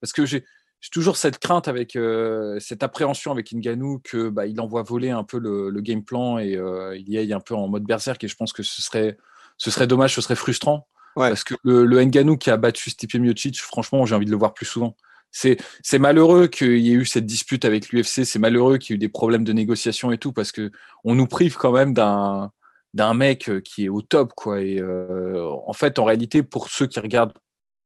parce 0.00 0.12
que 0.12 0.26
j'ai, 0.26 0.44
j'ai 0.80 0.90
toujours 0.90 1.16
cette 1.16 1.38
crainte 1.38 1.66
avec 1.66 1.96
euh, 1.96 2.58
cette 2.60 2.82
appréhension 2.82 3.32
avec 3.32 3.52
Ngannou 3.52 4.00
que 4.04 4.28
bah, 4.28 4.46
il 4.46 4.60
envoie 4.60 4.82
voler 4.82 5.10
un 5.10 5.24
peu 5.24 5.38
le, 5.38 5.70
le 5.70 5.80
game 5.80 6.04
plan 6.04 6.38
et 6.38 6.56
euh, 6.56 6.96
il 6.96 7.08
y 7.10 7.18
aille 7.18 7.32
un 7.32 7.40
peu 7.40 7.54
en 7.54 7.68
mode 7.68 7.84
berserk 7.84 8.22
et 8.22 8.28
je 8.28 8.36
pense 8.36 8.52
que 8.52 8.62
ce 8.62 8.80
serait 8.80 9.16
ce 9.56 9.72
serait 9.72 9.88
dommage, 9.88 10.14
ce 10.14 10.20
serait 10.20 10.36
frustrant 10.36 10.86
ouais. 11.16 11.28
parce 11.30 11.42
que 11.42 11.54
le, 11.64 11.84
le 11.84 12.04
Ngannou 12.04 12.36
qui 12.36 12.50
a 12.50 12.56
battu 12.56 12.90
Stipe 12.90 13.14
Miocic, 13.14 13.60
franchement, 13.60 14.06
j'ai 14.06 14.14
envie 14.14 14.26
de 14.26 14.30
le 14.30 14.36
voir 14.36 14.54
plus 14.54 14.66
souvent. 14.66 14.96
C'est 15.32 15.58
c'est 15.82 15.98
malheureux 15.98 16.46
qu'il 16.46 16.78
y 16.78 16.90
ait 16.90 16.94
eu 16.94 17.04
cette 17.04 17.26
dispute 17.26 17.64
avec 17.64 17.90
l'UFC, 17.90 18.24
c'est 18.24 18.38
malheureux 18.38 18.78
qu'il 18.78 18.92
y 18.92 18.94
ait 18.94 18.96
eu 18.96 18.98
des 18.98 19.08
problèmes 19.08 19.44
de 19.44 19.52
négociation 19.52 20.12
et 20.12 20.18
tout 20.18 20.32
parce 20.32 20.52
que 20.52 20.70
on 21.02 21.16
nous 21.16 21.26
prive 21.26 21.56
quand 21.56 21.72
même 21.72 21.92
d'un 21.92 22.52
d'un 22.94 23.14
mec 23.14 23.50
qui 23.64 23.84
est 23.84 23.88
au 23.88 24.02
top 24.02 24.32
quoi 24.34 24.60
et 24.60 24.78
euh, 24.78 25.46
en 25.66 25.72
fait 25.72 25.98
en 25.98 26.04
réalité 26.04 26.42
pour 26.42 26.68
ceux 26.68 26.86
qui 26.86 27.00
regardent 27.00 27.34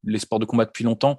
les 0.05 0.19
sports 0.19 0.39
de 0.39 0.45
combat 0.45 0.65
depuis 0.65 0.85
longtemps 0.85 1.19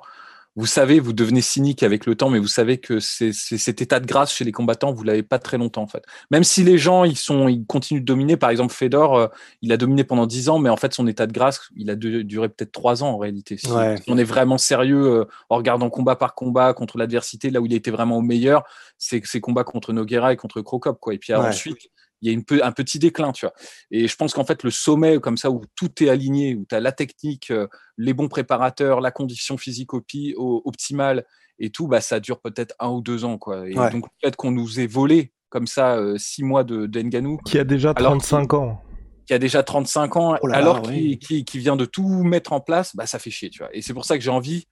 vous 0.56 0.68
savez, 0.68 1.00
vous 1.00 1.14
devenez 1.14 1.42
cynique 1.42 1.82
avec 1.82 2.06
le 2.06 2.14
temps, 2.16 2.30
mais 2.30 2.38
vous 2.38 2.48
savez 2.48 2.78
que 2.78 3.00
c'est 3.00 3.34
cet 3.34 3.82
état 3.82 4.00
de 4.00 4.06
grâce 4.06 4.32
chez 4.32 4.46
les 4.46 4.52
combattants, 4.52 4.94
vous 4.94 5.04
l'avez 5.04 5.24
pas 5.24 5.40
très 5.40 5.58
longtemps 5.58 5.82
en 5.82 5.88
fait. 5.88 6.04
Même 6.30 6.44
si 6.44 6.64
les 6.64 6.78
gens 6.78 7.06
ils 7.06 7.18
sont, 7.18 7.48
ils 7.48 7.66
continuent 7.66 8.02
de 8.02 8.06
dominer. 8.06 8.38
Par 8.38 8.52
exemple, 8.52 8.72
Fedor, 8.72 9.16
euh, 9.16 9.28
il 9.64 9.72
a 9.72 9.78
dominé 9.78 10.04
pendant 10.04 10.28
dix 10.28 10.50
ans, 10.50 10.60
mais 10.60 10.70
en 10.70 10.78
fait 10.78 10.94
son 10.94 11.08
état 11.08 11.26
de 11.26 11.32
grâce, 11.32 11.70
il 11.76 11.90
a 11.90 11.96
duré 11.96 12.50
peut-être 12.50 12.72
trois 12.72 13.04
ans 13.04 13.10
en 13.10 13.18
réalité. 13.18 13.58
Si, 13.58 13.72
ouais. 13.72 13.96
on 14.08 14.18
est 14.18 14.24
vraiment 14.24 14.60
sérieux 14.60 15.22
euh, 15.22 15.26
en 15.50 15.58
regardant 15.58 15.90
combat 15.90 16.16
par 16.16 16.36
combat 16.36 16.74
contre 16.74 17.00
l'adversité, 17.00 17.50
là 17.50 17.60
où 17.60 17.66
il 17.66 17.74
était 17.74 17.92
vraiment 17.92 18.18
au 18.18 18.22
meilleur, 18.22 18.64
c'est 19.00 19.26
ses 19.26 19.42
combats 19.42 19.64
contre 19.64 19.92
Noguera 19.92 20.34
et 20.34 20.36
contre 20.36 20.62
Krokop 20.62 21.00
quoi. 21.00 21.16
Et 21.16 21.18
puis 21.18 21.34
ouais. 21.34 21.40
ensuite 21.40 21.90
il 22.24 22.28
y 22.28 22.30
a 22.30 22.34
une 22.34 22.46
peu, 22.46 22.62
un 22.64 22.72
petit 22.72 23.00
déclin, 23.00 23.34
tu 23.34 23.46
vois. 23.46 23.54
Et 23.92 24.08
je 24.08 24.16
pense 24.16 24.34
qu'en 24.34 24.46
fait, 24.46 24.64
le 24.64 24.72
sommet, 24.72 25.20
comme 25.20 25.36
ça, 25.36 25.52
où 25.52 25.62
tout 25.76 25.92
est 26.02 26.08
aligné, 26.08 26.56
où 26.56 26.66
tu 26.68 26.74
as 26.74 26.80
la 26.80 26.94
technique, 26.94 27.52
euh, 27.52 27.68
les 27.98 28.14
bons 28.14 28.30
préparateurs, 28.30 29.02
la 29.02 29.12
condition 29.12 29.58
physique 29.58 29.94
opi, 29.94 30.34
au, 30.38 30.62
optimale 30.64 31.26
et 31.60 31.70
tout, 31.70 31.88
bah, 31.88 32.00
ça 32.00 32.22
dure 32.22 32.40
peut-être 32.40 32.76
un 32.80 32.90
ou 32.90 33.02
deux 33.02 33.26
ans, 33.26 33.38
quoi. 33.38 33.68
Et 33.70 33.78
ouais. 33.78 33.90
donc, 33.92 34.06
le 34.06 34.30
fait 34.30 34.36
qu'on 34.38 34.52
nous 34.52 34.80
ait 34.80 34.88
volé 34.88 35.34
comme 35.50 35.68
ça 35.68 35.98
euh, 35.98 36.18
six 36.18 36.44
mois 36.44 36.64
de, 36.64 36.88
de 36.88 37.02
Nganou. 37.02 37.38
Qui 37.46 37.60
a 37.60 37.66
déjà 37.66 37.94
35 37.94 38.54
ans. 38.54 38.82
Qui 39.28 39.34
a 39.34 39.40
déjà 39.40 39.62
35 39.62 40.16
ans, 40.16 40.38
oh 40.42 40.48
là, 40.48 40.58
alors 40.58 40.82
qui, 40.82 41.46
vient 41.56 41.76
de 41.76 41.86
tout 41.86 42.24
mettre 42.24 42.54
en 42.54 42.62
place, 42.62 42.96
bah, 42.96 43.06
ça 43.06 43.20
fait 43.20 43.32
chier, 43.32 43.50
tu 43.50 43.60
vois. 43.60 43.70
Et 43.76 43.82
c'est 43.82 43.94
pour 43.94 44.06
ça 44.06 44.18
que 44.18 44.24
j'ai 44.24 44.32
envie 44.32 44.66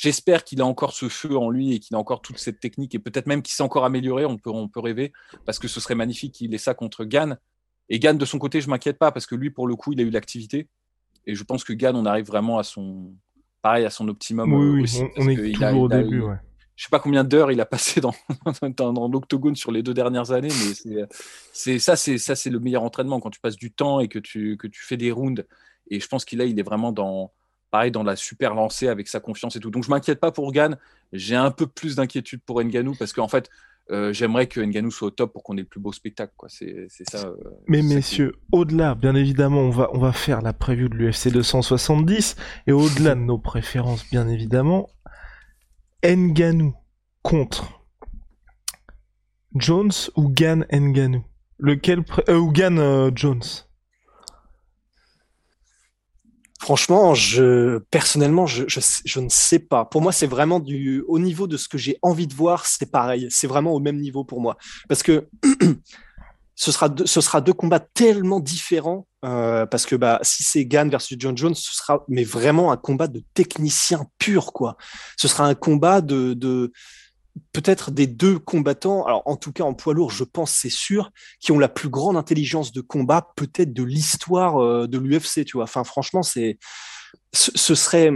J'espère 0.00 0.44
qu'il 0.44 0.60
a 0.60 0.64
encore 0.64 0.92
ce 0.92 1.08
feu 1.08 1.36
en 1.36 1.50
lui 1.50 1.74
et 1.74 1.80
qu'il 1.80 1.96
a 1.96 1.98
encore 1.98 2.22
toute 2.22 2.38
cette 2.38 2.60
technique 2.60 2.94
et 2.94 3.00
peut-être 3.00 3.26
même 3.26 3.42
qu'il 3.42 3.52
s'est 3.52 3.64
encore 3.64 3.84
amélioré. 3.84 4.24
On 4.24 4.36
peut, 4.38 4.48
on 4.48 4.68
peut 4.68 4.78
rêver 4.78 5.12
parce 5.44 5.58
que 5.58 5.66
ce 5.66 5.80
serait 5.80 5.96
magnifique 5.96 6.34
qu'il 6.34 6.54
ait 6.54 6.58
ça 6.58 6.72
contre 6.72 7.04
Gann. 7.04 7.36
Et 7.88 7.98
Gann, 7.98 8.16
de 8.16 8.24
son 8.24 8.38
côté, 8.38 8.60
je 8.60 8.70
m'inquiète 8.70 8.96
pas 8.96 9.10
parce 9.10 9.26
que 9.26 9.34
lui, 9.34 9.50
pour 9.50 9.66
le 9.66 9.74
coup, 9.74 9.92
il 9.92 10.00
a 10.00 10.04
eu 10.04 10.10
l'activité. 10.10 10.68
Et 11.26 11.34
je 11.34 11.42
pense 11.42 11.64
que 11.64 11.72
Gann, 11.72 11.96
on 11.96 12.06
arrive 12.06 12.26
vraiment 12.26 12.60
à 12.60 12.62
son, 12.62 13.12
pareil, 13.60 13.86
à 13.86 13.90
son 13.90 14.06
optimum. 14.06 14.52
Oui, 14.52 14.84
aussi, 14.84 15.02
oui 15.02 15.10
on, 15.16 15.28
est 15.30 15.52
toujours 15.52 15.66
a, 15.66 15.74
au 15.74 15.88
début. 15.88 16.20
Ouais. 16.20 16.36
Je 16.76 16.84
sais 16.84 16.90
pas 16.90 17.00
combien 17.00 17.24
d'heures 17.24 17.50
il 17.50 17.60
a 17.60 17.66
passé 17.66 18.00
dans, 18.00 18.14
dans, 18.76 18.92
dans 18.92 19.08
l'octogone 19.08 19.56
sur 19.56 19.72
les 19.72 19.82
deux 19.82 19.94
dernières 19.94 20.30
années, 20.30 20.46
mais 20.46 21.08
c'est 21.52 21.80
ça, 21.80 21.96
c'est 21.96 22.18
ça, 22.18 22.36
c'est 22.36 22.50
le 22.50 22.60
meilleur 22.60 22.84
entraînement 22.84 23.18
quand 23.18 23.30
tu 23.30 23.40
passes 23.40 23.56
du 23.56 23.72
temps 23.72 23.98
et 23.98 24.06
que 24.06 24.20
tu, 24.20 24.56
que 24.58 24.68
tu 24.68 24.84
fais 24.84 24.96
des 24.96 25.10
rounds. 25.10 25.44
Et 25.90 25.98
je 25.98 26.06
pense 26.06 26.24
qu'il 26.24 26.40
il 26.40 26.56
est 26.56 26.62
vraiment 26.62 26.92
dans, 26.92 27.32
pareil 27.70 27.90
dans 27.90 28.02
la 28.02 28.16
super 28.16 28.54
lancée 28.54 28.88
avec 28.88 29.08
sa 29.08 29.20
confiance 29.20 29.56
et 29.56 29.60
tout. 29.60 29.70
Donc 29.70 29.84
je 29.84 29.90
m'inquiète 29.90 30.20
pas 30.20 30.32
pour 30.32 30.52
Gann. 30.52 30.76
J'ai 31.12 31.36
un 31.36 31.50
peu 31.50 31.66
plus 31.66 31.96
d'inquiétude 31.96 32.40
pour 32.44 32.62
Nganou 32.62 32.94
parce 32.98 33.12
qu'en 33.12 33.28
fait, 33.28 33.48
euh, 33.90 34.12
j'aimerais 34.12 34.46
que 34.46 34.60
Nganou 34.60 34.90
soit 34.90 35.08
au 35.08 35.10
top 35.10 35.32
pour 35.32 35.42
qu'on 35.42 35.56
ait 35.56 35.62
le 35.62 35.66
plus 35.66 35.80
beau 35.80 35.92
spectacle. 35.92 36.32
Quoi. 36.36 36.48
C'est, 36.50 36.86
c'est 36.88 37.08
ça. 37.08 37.28
Euh, 37.28 37.36
Mais 37.66 37.82
messieurs, 37.82 38.32
qui... 38.32 38.38
au-delà, 38.52 38.94
bien 38.94 39.14
évidemment, 39.14 39.60
on 39.60 39.70
va, 39.70 39.88
on 39.92 39.98
va 39.98 40.12
faire 40.12 40.42
la 40.42 40.52
preview 40.52 40.88
de 40.88 40.94
l'UFC 40.94 41.28
270 41.32 42.36
et 42.66 42.72
au-delà 42.72 43.14
de 43.14 43.20
nos 43.20 43.38
préférences, 43.38 44.04
bien 44.10 44.28
évidemment, 44.28 44.90
Nganou 46.04 46.74
contre 47.22 47.82
Jones 49.54 49.92
ou 50.16 50.28
Gann 50.28 50.66
Nganou? 50.70 51.24
Lequel 51.58 52.04
pré... 52.04 52.22
euh, 52.28 52.38
ou 52.38 52.52
Gann 52.52 53.10
Jones? 53.16 53.42
Franchement, 56.60 57.14
personnellement, 57.90 58.46
je, 58.46 58.64
ne 59.20 59.28
sais 59.28 59.58
pas. 59.60 59.84
Pour 59.84 60.02
moi, 60.02 60.12
c'est 60.12 60.26
vraiment 60.26 60.58
du 60.58 61.04
au 61.06 61.18
niveau 61.18 61.46
de 61.46 61.56
ce 61.56 61.68
que 61.68 61.78
j'ai 61.78 61.98
envie 62.02 62.26
de 62.26 62.34
voir, 62.34 62.66
c'est 62.66 62.90
pareil. 62.90 63.28
C'est 63.30 63.46
vraiment 63.46 63.72
au 63.72 63.80
même 63.80 63.98
niveau 63.98 64.24
pour 64.24 64.40
moi, 64.40 64.56
parce 64.88 65.02
que 65.02 65.28
ce 66.56 66.72
sera 66.72 67.40
deux, 67.40 67.52
combats 67.52 67.80
tellement 67.80 68.40
différents. 68.40 69.06
Euh, 69.24 69.66
parce 69.66 69.84
que 69.84 69.96
bah 69.96 70.20
si 70.22 70.44
c'est 70.44 70.64
Gann 70.64 70.88
versus 70.90 71.16
John 71.18 71.36
Jones, 71.36 71.54
ce 71.54 71.74
sera 71.74 72.04
mais 72.06 72.22
vraiment 72.22 72.70
un 72.70 72.76
combat 72.76 73.08
de 73.08 73.24
technicien 73.34 74.06
pur 74.18 74.52
quoi. 74.52 74.76
Ce 75.16 75.26
sera 75.26 75.44
un 75.44 75.56
combat 75.56 76.00
de 76.00 76.72
peut-être 77.52 77.90
des 77.90 78.06
deux 78.06 78.38
combattants, 78.38 79.04
alors 79.04 79.22
en 79.26 79.36
tout 79.36 79.52
cas 79.52 79.64
en 79.64 79.74
poids 79.74 79.94
lourd, 79.94 80.10
je 80.10 80.24
pense 80.24 80.52
c'est 80.52 80.70
sûr, 80.70 81.10
qui 81.40 81.52
ont 81.52 81.58
la 81.58 81.68
plus 81.68 81.88
grande 81.88 82.16
intelligence 82.16 82.72
de 82.72 82.80
combat 82.80 83.32
peut-être 83.36 83.72
de 83.72 83.82
l'histoire 83.82 84.62
euh, 84.62 84.86
de 84.86 84.98
l'UFC, 84.98 85.44
tu 85.44 85.56
vois. 85.56 85.64
Enfin 85.64 85.84
franchement, 85.84 86.22
c'est 86.22 86.58
ce, 87.32 87.74
serait 87.74 88.12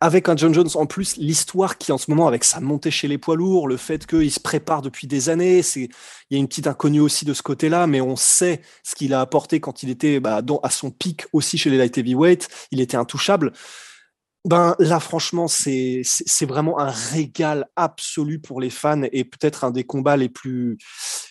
avec 0.00 0.28
un 0.28 0.36
John 0.36 0.52
Jones 0.52 0.68
en 0.74 0.86
plus, 0.86 1.16
l'histoire 1.16 1.78
qui 1.78 1.92
en 1.92 1.98
ce 1.98 2.10
moment 2.10 2.26
avec 2.26 2.44
sa 2.44 2.60
montée 2.60 2.90
chez 2.90 3.06
les 3.08 3.18
poids 3.18 3.36
lourds, 3.36 3.68
le 3.68 3.76
fait 3.76 4.06
qu'il 4.06 4.32
se 4.32 4.40
prépare 4.40 4.82
depuis 4.82 5.06
des 5.06 5.28
années, 5.28 5.62
c'est 5.62 5.82
il 5.82 5.90
y 6.30 6.36
a 6.36 6.38
une 6.38 6.48
petite 6.48 6.66
inconnue 6.66 7.00
aussi 7.00 7.24
de 7.24 7.34
ce 7.34 7.42
côté-là, 7.42 7.86
mais 7.86 8.00
on 8.00 8.16
sait 8.16 8.62
ce 8.82 8.94
qu'il 8.94 9.14
a 9.14 9.20
apporté 9.20 9.60
quand 9.60 9.82
il 9.82 9.90
était 9.90 10.18
bah, 10.18 10.42
à 10.62 10.70
son 10.70 10.90
pic 10.90 11.26
aussi 11.32 11.56
chez 11.58 11.70
les 11.70 11.78
light 11.78 11.96
heavyweight, 11.96 12.48
il 12.72 12.80
était 12.80 12.96
intouchable. 12.96 13.52
Ben 14.44 14.74
là, 14.80 14.98
franchement, 14.98 15.46
c'est 15.46 16.02
vraiment 16.42 16.80
un 16.80 16.90
régal 16.90 17.68
absolu 17.76 18.40
pour 18.40 18.60
les 18.60 18.70
fans 18.70 19.02
et 19.12 19.22
peut-être 19.24 19.62
un 19.62 19.70
des 19.70 19.84
combats 19.84 20.16
les 20.16 20.28
plus 20.28 20.78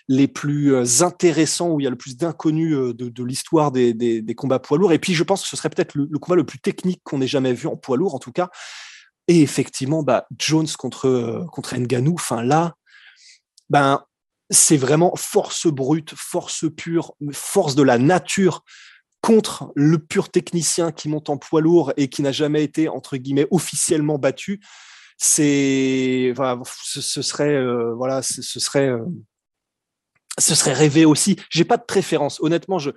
les 0.07 0.27
plus 0.29 0.73
euh, 0.73 0.85
intéressants 1.01 1.71
où 1.71 1.79
il 1.79 1.83
y 1.83 1.87
a 1.87 1.89
le 1.89 1.97
plus 1.97 2.17
d'inconnus 2.17 2.73
euh, 2.73 2.93
de, 2.93 3.23
l'histoire 3.23 3.71
des, 3.71 3.93
des, 3.93 4.35
combats 4.35 4.59
poids 4.59 4.77
lourds. 4.77 4.93
Et 4.93 4.99
puis, 4.99 5.13
je 5.13 5.23
pense 5.23 5.43
que 5.43 5.47
ce 5.47 5.55
serait 5.55 5.69
peut-être 5.69 5.95
le, 5.95 6.07
combat 6.19 6.35
le 6.35 6.45
plus 6.45 6.59
technique 6.59 7.01
qu'on 7.03 7.21
ait 7.21 7.27
jamais 7.27 7.53
vu 7.53 7.67
en 7.67 7.77
poids 7.77 7.97
lourd, 7.97 8.15
en 8.15 8.19
tout 8.19 8.31
cas. 8.31 8.49
Et 9.27 9.41
effectivement, 9.41 10.03
bah, 10.03 10.25
Jones 10.37 10.67
contre 10.77 11.07
euh, 11.07 11.45
contre 11.51 11.75
Ngannou. 11.75 12.13
Enfin 12.15 12.43
là, 12.43 12.75
ben 13.69 14.03
c'est 14.49 14.77
vraiment 14.77 15.13
force 15.15 15.67
brute, 15.67 16.13
force 16.15 16.65
pure, 16.75 17.13
force 17.31 17.75
de 17.75 17.83
la 17.83 17.97
nature 17.97 18.63
contre 19.21 19.71
le 19.75 19.99
pur 19.99 20.29
technicien 20.29 20.91
qui 20.91 21.07
monte 21.07 21.29
en 21.29 21.37
poids 21.37 21.61
lourd 21.61 21.93
et 21.97 22.09
qui 22.09 22.21
n'a 22.21 22.31
jamais 22.31 22.63
été 22.63 22.89
entre 22.89 23.17
guillemets 23.17 23.47
officiellement 23.51 24.17
battu, 24.17 24.59
c'est 25.17 26.33
voilà, 26.35 26.59
ce, 26.65 27.01
ce, 27.01 27.21
serait 27.21 27.55
euh, 27.55 27.93
voilà, 27.93 28.21
ce, 28.23 28.41
ce 28.41 28.59
serait 28.59 28.89
euh, 28.89 29.05
ce 30.39 30.55
serait 30.55 30.73
rêvé 30.73 31.05
aussi. 31.05 31.35
J'ai 31.49 31.65
pas 31.65 31.77
de 31.77 31.83
préférence, 31.83 32.39
honnêtement, 32.41 32.79
je 32.79 32.91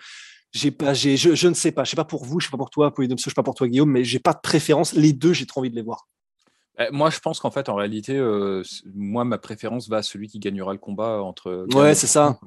j'ai 0.53 0.71
pas 0.71 0.95
j'ai 0.95 1.17
je, 1.17 1.35
je, 1.35 1.49
ne 1.49 1.55
sais 1.55 1.73
pas, 1.73 1.85
je 1.85 1.91
sais 1.91 1.97
pas 1.97 2.05
pour 2.05 2.25
vous, 2.25 2.41
je 2.41 2.47
sais 2.47 2.51
pas 2.51 2.57
pour 2.57 2.71
toi, 2.71 2.95
pour 2.95 3.05
je 3.05 3.17
sais 3.17 3.31
pas 3.35 3.43
pour 3.43 3.55
toi 3.55 3.69
Guillaume, 3.69 3.91
mais 3.91 4.05
j'ai 4.05 4.21
pas 4.21 4.33
de 4.33 4.41
préférence. 4.43 4.95
Les 4.95 5.13
deux, 5.13 5.33
j'ai 5.33 5.47
trop 5.47 5.61
envie 5.61 5.71
de 5.71 5.77
les 5.77 5.83
voir. 5.83 6.09
Moi, 6.91 7.11
je 7.11 7.21
pense 7.21 7.39
qu'en 7.39 7.53
fait, 7.53 7.69
en 7.69 7.77
réalité, 7.77 8.17
euh, 8.17 8.63
moi, 8.95 9.25
ma 9.25 9.39
préférence 9.39 9.89
va 9.89 9.99
à 9.99 10.03
celui 10.03 10.27
qui 10.27 10.41
gagnera 10.41 10.73
le 10.73 10.79
combat 10.79 11.23
entre. 11.23 11.67
Ouais, 11.73 11.95
c'est 11.95 12.09
ça. 12.09 12.39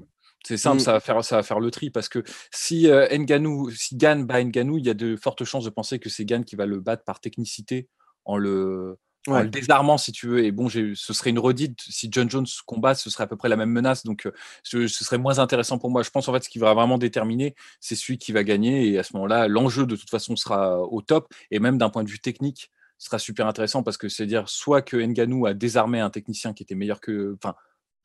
C'est 0.48 0.56
simple, 0.56 0.78
mmh. 0.78 0.80
ça, 0.80 0.94
va 0.94 1.00
faire, 1.02 1.26
ça 1.26 1.36
va 1.36 1.44
faire 1.44 1.60
le 1.60 1.70
tri 1.72 1.90
parce 1.90 2.08
que 2.08 2.24
si 2.54 2.90
euh, 2.90 3.06
Nganou, 3.12 3.70
si 3.72 3.98
Gann 3.98 4.26
bat 4.26 4.42
Nganou, 4.42 4.78
il 4.78 4.86
y 4.86 4.90
a 4.90 4.94
de 4.94 5.18
fortes 5.18 5.44
chances 5.44 5.66
de 5.66 5.70
penser 5.70 6.00
que 6.00 6.08
c'est 6.08 6.24
Gann 6.24 6.46
qui 6.46 6.56
va 6.56 6.66
le 6.66 6.80
battre 6.80 7.04
par 7.04 7.20
technicité 7.20 7.90
en 8.24 8.38
le, 8.38 8.98
ouais. 9.28 9.40
en 9.40 9.42
le 9.42 9.50
désarmant, 9.50 9.98
si 9.98 10.14
tu 10.14 10.26
veux. 10.28 10.46
Et 10.46 10.54
bon, 10.54 10.70
ce 10.70 10.94
serait 10.96 11.32
une 11.32 11.40
redite. 11.40 11.82
Si 11.82 12.08
John 12.10 12.30
Jones 12.30 12.46
combat, 12.66 12.96
ce 12.96 13.10
serait 13.10 13.26
à 13.26 13.28
peu 13.28 13.36
près 13.36 13.50
la 13.50 13.58
même 13.58 13.72
menace. 13.72 14.06
Donc, 14.06 14.26
euh, 14.26 14.32
ce, 14.64 14.88
ce, 14.88 15.04
serait 15.04 15.18
moins 15.18 15.40
intéressant 15.40 15.80
pour 15.80 15.90
moi. 15.90 16.02
Je 16.02 16.12
pense 16.12 16.30
en 16.30 16.34
fait, 16.34 16.46
ce 16.46 16.50
qui 16.50 16.60
va 16.60 16.74
vraiment 16.74 16.98
déterminer, 16.98 17.54
c'est 17.82 17.96
celui 17.96 18.18
qui 18.18 18.32
va 18.32 18.46
gagner. 18.46 18.88
Et 18.88 18.98
à 18.98 19.04
ce 19.04 19.12
moment-là, 19.16 19.50
l'enjeu 19.50 19.86
de 19.86 19.98
toute 19.98 20.10
façon 20.10 20.38
sera 20.38 20.80
au 20.80 21.02
top. 21.02 21.28
Et 21.52 21.60
même 21.60 21.78
d'un 21.78 21.90
point 21.90 22.06
de 22.06 22.10
vue 22.10 22.20
technique, 22.20 22.72
sera 23.00 23.20
super 23.20 23.48
intéressant 23.48 23.84
parce 23.84 23.98
que 23.98 24.08
c'est 24.08 24.26
dire 24.26 24.48
soit 24.48 24.82
que 24.82 24.98
Nganou 24.98 25.46
a 25.46 25.54
désarmé 25.54 26.00
un 26.00 26.10
technicien 26.10 26.54
qui 26.54 26.64
était 26.64 26.76
meilleur 26.76 27.00
que, 27.00 27.36
enfin, 27.36 27.54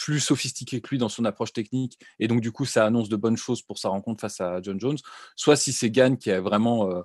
plus 0.05 0.19
sophistiqué 0.19 0.81
que 0.81 0.89
lui 0.89 0.99
dans 0.99 1.09
son 1.09 1.25
approche 1.25 1.53
technique, 1.53 1.97
et 2.19 2.27
donc 2.27 2.41
du 2.41 2.51
coup 2.51 2.65
ça 2.65 2.85
annonce 2.85 3.09
de 3.09 3.15
bonnes 3.15 3.37
choses 3.37 3.63
pour 3.63 3.79
sa 3.79 3.89
rencontre 3.89 4.21
face 4.21 4.41
à 4.41 4.61
John 4.61 4.81
Jones, 4.81 4.99
soit 5.37 5.55
si 5.55 5.73
c'est 5.73 5.91
Gann 5.91 6.17
qui 6.17 6.33
a 6.33 6.41
vraiment 6.41 6.91
euh, 6.91 7.03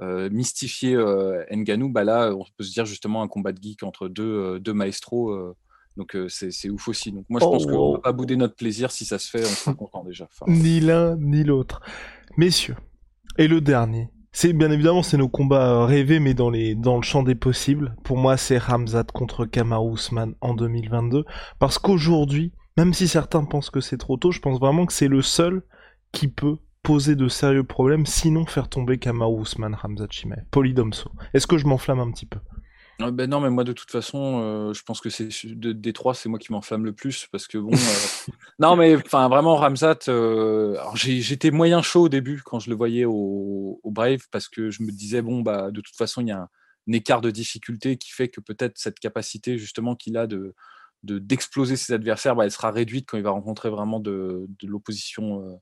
euh, 0.00 0.30
mystifié 0.30 0.94
euh, 0.94 1.44
Nganou, 1.50 1.90
bah 1.90 2.04
là 2.04 2.32
on 2.32 2.44
peut 2.56 2.62
se 2.62 2.72
dire 2.72 2.86
justement 2.86 3.22
un 3.22 3.26
combat 3.26 3.50
de 3.50 3.60
geek 3.60 3.82
entre 3.82 4.06
deux, 4.06 4.60
deux 4.60 4.74
maestros, 4.74 5.56
donc 5.96 6.16
c'est 6.28 6.70
ouf 6.70 6.86
aussi. 6.86 7.10
Donc 7.10 7.24
moi 7.28 7.40
je 7.40 7.46
oh, 7.46 7.50
pense 7.50 7.66
qu'on 7.66 7.92
va 7.94 7.98
pas 7.98 8.12
bouder 8.12 8.36
notre 8.36 8.54
plaisir, 8.54 8.92
si 8.92 9.04
ça 9.04 9.18
se 9.18 9.28
fait, 9.28 9.44
on 9.44 9.48
sera 9.48 9.74
content 9.74 10.04
déjà. 10.04 10.28
Enfin, 10.30 10.46
ni 10.48 10.78
l'un 10.78 11.16
ni 11.16 11.42
l'autre. 11.42 11.80
Messieurs, 12.36 12.76
et 13.38 13.48
le 13.48 13.60
dernier, 13.60 14.08
c'est 14.38 14.52
bien 14.52 14.70
évidemment 14.70 15.02
c'est 15.02 15.16
nos 15.16 15.30
combats 15.30 15.86
rêvés 15.86 16.20
mais 16.20 16.34
dans 16.34 16.50
les 16.50 16.74
dans 16.74 16.96
le 16.96 17.02
champ 17.02 17.22
des 17.22 17.34
possibles. 17.34 17.96
Pour 18.04 18.18
moi 18.18 18.36
c'est 18.36 18.58
Ramzat 18.58 19.04
contre 19.04 19.46
Kamaru 19.46 19.94
Usman 19.94 20.34
en 20.42 20.52
2022 20.52 21.24
parce 21.58 21.78
qu'aujourd'hui, 21.78 22.52
même 22.76 22.92
si 22.92 23.08
certains 23.08 23.44
pensent 23.44 23.70
que 23.70 23.80
c'est 23.80 23.96
trop 23.96 24.18
tôt, 24.18 24.32
je 24.32 24.40
pense 24.40 24.60
vraiment 24.60 24.84
que 24.84 24.92
c'est 24.92 25.08
le 25.08 25.22
seul 25.22 25.62
qui 26.12 26.28
peut 26.28 26.58
poser 26.82 27.16
de 27.16 27.28
sérieux 27.28 27.64
problèmes, 27.64 28.04
sinon 28.04 28.44
faire 28.44 28.68
tomber 28.68 28.98
Kamaru 28.98 29.40
Usman, 29.40 29.74
Ramzat 29.74 30.08
Chimaev, 30.10 30.44
Polydomso. 30.50 31.10
Est-ce 31.32 31.46
que 31.46 31.56
je 31.56 31.66
m'enflamme 31.66 32.00
un 32.00 32.10
petit 32.10 32.26
peu? 32.26 32.38
Ah 32.98 33.10
ben 33.10 33.28
non, 33.28 33.40
mais 33.40 33.50
moi 33.50 33.62
de 33.64 33.74
toute 33.74 33.90
façon, 33.90 34.40
euh, 34.42 34.72
je 34.72 34.82
pense 34.82 35.00
que 35.02 35.10
c'est 35.10 35.28
de- 35.44 35.72
des 35.72 35.92
trois, 35.92 36.14
c'est 36.14 36.30
moi 36.30 36.38
qui 36.38 36.50
m'enflamme 36.50 36.84
le 36.86 36.94
plus 36.94 37.26
parce 37.30 37.46
que 37.46 37.58
bon. 37.58 37.70
euh, 37.72 37.74
non, 38.58 38.74
mais 38.74 38.96
enfin 38.96 39.28
vraiment 39.28 39.56
Ramzat. 39.56 39.98
euh, 40.08 40.78
j'étais 40.94 41.50
moyen 41.50 41.82
chaud 41.82 42.04
au 42.04 42.08
début 42.08 42.40
quand 42.42 42.58
je 42.58 42.70
le 42.70 42.76
voyais 42.76 43.04
au, 43.04 43.80
au 43.82 43.90
Brave 43.90 44.20
parce 44.30 44.48
que 44.48 44.70
je 44.70 44.82
me 44.82 44.90
disais 44.92 45.20
bon 45.20 45.42
bah 45.42 45.70
de 45.70 45.82
toute 45.82 45.94
façon 45.94 46.22
il 46.22 46.28
y 46.28 46.32
a 46.32 46.38
un, 46.38 46.48
un 46.88 46.92
écart 46.92 47.20
de 47.20 47.30
difficulté 47.30 47.98
qui 47.98 48.12
fait 48.12 48.28
que 48.28 48.40
peut-être 48.40 48.78
cette 48.78 48.98
capacité 48.98 49.58
justement 49.58 49.94
qu'il 49.94 50.16
a 50.16 50.26
de 50.26 50.54
de- 51.02 51.18
d'exploser 51.18 51.76
ses 51.76 51.92
adversaires, 51.92 52.34
bah, 52.34 52.44
elle 52.46 52.50
sera 52.50 52.70
réduite 52.70 53.06
quand 53.08 53.18
il 53.18 53.22
va 53.22 53.30
rencontrer 53.30 53.68
vraiment 53.68 54.00
de, 54.00 54.46
de 54.48 54.66
l'opposition 54.66 55.60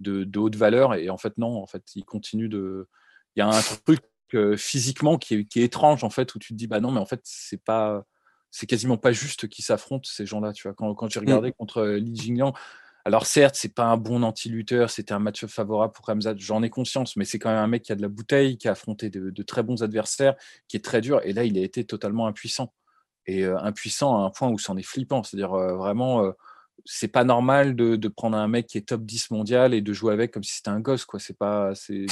de, 0.00 0.22
de 0.24 0.38
haute 0.38 0.54
valeur. 0.56 0.94
Et 0.94 1.10
en 1.10 1.18
fait 1.18 1.36
non, 1.36 1.60
en 1.60 1.66
fait 1.66 1.82
il 1.96 2.04
continue 2.04 2.48
de. 2.48 2.88
Il 3.34 3.40
y 3.40 3.42
a 3.42 3.48
un 3.48 3.60
truc 3.84 4.00
physiquement 4.56 5.18
qui 5.18 5.34
est, 5.34 5.44
qui 5.44 5.60
est 5.60 5.64
étrange 5.64 6.04
en 6.04 6.10
fait 6.10 6.34
où 6.34 6.38
tu 6.38 6.52
te 6.52 6.58
dis 6.58 6.66
bah 6.66 6.80
non 6.80 6.90
mais 6.90 7.00
en 7.00 7.06
fait 7.06 7.20
c'est 7.24 7.62
pas 7.62 8.04
c'est 8.50 8.66
quasiment 8.66 8.96
pas 8.96 9.12
juste 9.12 9.48
qu'ils 9.48 9.64
s'affrontent 9.64 10.08
ces 10.10 10.26
gens-là 10.26 10.52
tu 10.52 10.68
vois. 10.68 10.74
Quand, 10.74 10.94
quand 10.94 11.08
j'ai 11.10 11.20
regardé 11.20 11.52
contre 11.52 11.78
euh, 11.78 11.98
Li 11.98 12.16
Jingliang 12.16 12.52
alors 13.04 13.26
certes 13.26 13.54
c'est 13.54 13.74
pas 13.74 13.84
un 13.84 13.96
bon 13.96 14.22
anti-lutteur 14.24 14.90
c'était 14.90 15.12
un 15.12 15.20
match 15.20 15.46
favorable 15.46 15.92
pour 15.92 16.06
Ramzat 16.06 16.34
j'en 16.38 16.62
ai 16.62 16.70
conscience 16.70 17.16
mais 17.16 17.24
c'est 17.24 17.38
quand 17.38 17.50
même 17.50 17.58
un 17.58 17.68
mec 17.68 17.82
qui 17.82 17.92
a 17.92 17.94
de 17.94 18.02
la 18.02 18.08
bouteille 18.08 18.58
qui 18.58 18.66
a 18.66 18.72
affronté 18.72 19.10
de, 19.10 19.30
de 19.30 19.42
très 19.42 19.62
bons 19.62 19.82
adversaires 19.82 20.34
qui 20.68 20.76
est 20.76 20.84
très 20.84 21.00
dur 21.00 21.20
et 21.22 21.32
là 21.32 21.44
il 21.44 21.56
a 21.58 21.62
été 21.62 21.84
totalement 21.84 22.26
impuissant. 22.26 22.72
Et 23.28 23.44
euh, 23.44 23.58
impuissant 23.58 24.22
à 24.22 24.26
un 24.26 24.30
point 24.30 24.48
où 24.48 24.58
c'en 24.58 24.76
est 24.76 24.82
flippant 24.82 25.22
c'est-à-dire 25.22 25.52
euh, 25.52 25.76
vraiment 25.76 26.24
euh, 26.24 26.32
c'est 26.84 27.08
pas 27.08 27.24
normal 27.24 27.74
de, 27.74 27.96
de 27.96 28.08
prendre 28.08 28.36
un 28.36 28.48
mec 28.48 28.66
qui 28.66 28.78
est 28.78 28.82
top 28.88 29.02
10 29.04 29.30
mondial 29.30 29.74
et 29.74 29.80
de 29.80 29.92
jouer 29.92 30.12
avec 30.12 30.30
comme 30.32 30.42
si 30.44 30.54
c'était 30.56 30.70
un 30.70 30.80
gosse 30.80 31.04
quoi 31.04 31.18
c'est 31.18 31.36
pas 31.36 31.74
c'est 31.74 32.06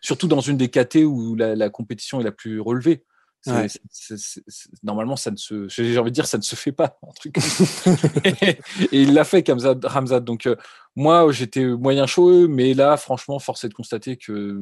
surtout 0.00 0.26
dans 0.28 0.40
une 0.40 0.56
des 0.56 0.68
KT 0.68 1.04
où 1.04 1.36
la, 1.36 1.54
la 1.54 1.70
compétition 1.70 2.20
est 2.20 2.24
la 2.24 2.32
plus 2.32 2.60
relevée 2.60 3.04
c'est- 3.42 3.52
Ouais. 3.52 3.68
c'est- 3.68 3.80
c'est- 3.90 4.16
c'est- 4.18 4.42
c'est- 4.48 4.68
normalement 4.82 5.16
ça 5.16 5.30
ne 5.30 5.36
se 5.36 5.68
j'ai 5.68 5.96
envie 5.98 6.10
de 6.10 6.14
dire 6.14 6.26
ça 6.26 6.38
ne 6.38 6.42
se 6.42 6.56
fait 6.56 6.72
pas 6.72 6.98
un 7.06 7.12
truc 7.12 7.36
et, 7.38 7.40
et 8.92 9.02
il 9.02 9.14
l'a 9.14 9.24
fait 9.24 9.46
Ramzat, 9.48 9.78
Ramzat. 9.84 10.20
donc 10.20 10.46
euh, 10.46 10.56
moi 10.96 11.30
j'étais 11.32 11.64
moyen 11.64 12.06
chaud 12.06 12.48
mais 12.48 12.74
là 12.74 12.96
franchement 12.96 13.38
force 13.38 13.64
est 13.64 13.68
de 13.68 13.74
constater 13.74 14.16
que 14.16 14.60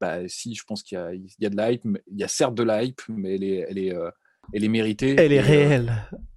bah 0.00 0.26
si 0.28 0.54
je 0.54 0.62
pense 0.64 0.82
qu'il 0.82 0.96
y 0.96 1.00
a, 1.00 1.12
il 1.12 1.26
y 1.40 1.46
a 1.46 1.50
de 1.50 1.56
la 1.56 1.72
hype 1.72 1.82
il 2.10 2.18
y 2.18 2.24
a 2.24 2.28
certes 2.28 2.54
de 2.54 2.62
la 2.62 2.82
hype 2.84 3.02
mais 3.08 3.34
elle 3.34 3.44
est 3.44 3.66
elle 3.68 3.78
est 3.78 3.94
euh, 3.94 4.10
elle 4.52 4.64
est 4.64 4.68
méritée 4.68 5.14
Elle 5.18 5.32
est 5.32 5.40
euh, 5.40 5.42
réelle. 5.42 5.92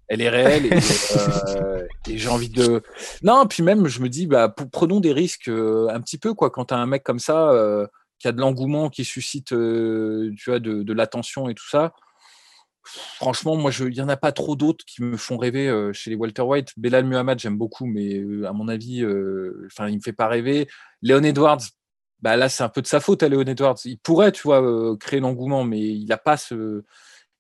Elle 0.08 0.22
est 0.22 0.30
réelle 0.30 0.66
et, 0.66 0.72
euh, 1.58 1.88
et 2.10 2.18
j'ai 2.18 2.30
envie 2.30 2.50
de 2.50 2.82
non 3.24 3.46
puis 3.48 3.64
même 3.64 3.88
je 3.88 4.02
me 4.02 4.10
dis 4.10 4.28
bah 4.28 4.54
prenons 4.72 5.00
des 5.00 5.14
risques 5.14 5.50
euh, 5.50 5.88
un 5.90 6.02
petit 6.02 6.18
peu 6.18 6.34
quoi. 6.34 6.50
Quand 6.50 6.66
tu 6.66 6.74
as 6.74 6.78
un 6.78 6.86
mec 6.86 7.04
comme 7.04 7.20
ça 7.20 7.52
euh, 7.52 7.88
qui 8.20 8.28
a 8.28 8.32
de 8.32 8.40
l'engouement 8.40 8.90
qui 8.90 9.06
suscite 9.06 9.54
euh, 9.54 10.32
tu 10.38 10.50
vois 10.50 10.60
de, 10.60 10.84
de 10.84 10.94
l'attention 10.94 11.50
et 11.50 11.56
tout 11.56 11.70
ça 11.70 11.94
franchement 12.84 13.56
moi 13.56 13.72
je 13.72 13.86
il 13.86 13.96
y 13.96 14.02
en 14.02 14.10
a 14.10 14.18
pas 14.18 14.32
trop 14.32 14.56
d'autres 14.56 14.84
qui 14.86 15.04
me 15.04 15.18
font 15.18 15.38
rêver 15.38 15.68
euh, 15.68 15.94
chez 15.94 16.10
les 16.10 16.16
Walter 16.16 16.42
White. 16.42 16.70
Belal 16.78 17.06
Muhammad 17.06 17.40
j'aime 17.40 17.58
beaucoup 17.58 17.86
mais 17.86 18.18
euh, 18.18 18.48
à 18.48 18.54
mon 18.54 18.68
avis 18.68 19.04
euh, 19.04 19.68
enfin 19.68 19.88
il 19.88 19.98
me 19.98 20.02
fait 20.02 20.14
pas 20.14 20.28
rêver. 20.28 20.68
Léon 21.02 21.24
Edwards 21.24 21.62
bah 22.22 22.38
là 22.38 22.50
c'est 22.50 22.64
un 22.64 22.70
peu 22.70 22.82
de 22.82 22.88
sa 22.88 23.00
faute 23.00 23.24
à 23.24 23.30
Léon 23.30 23.42
Edwards. 23.42 23.78
Il 23.86 24.00
pourrait 24.00 24.32
tu 24.32 24.44
vois 24.44 24.62
euh, 24.62 24.96
créer 24.98 25.20
l'engouement 25.20 25.64
mais 25.64 25.80
il 25.80 26.12
a 26.12 26.18
pas 26.18 26.38
ce 26.38 26.84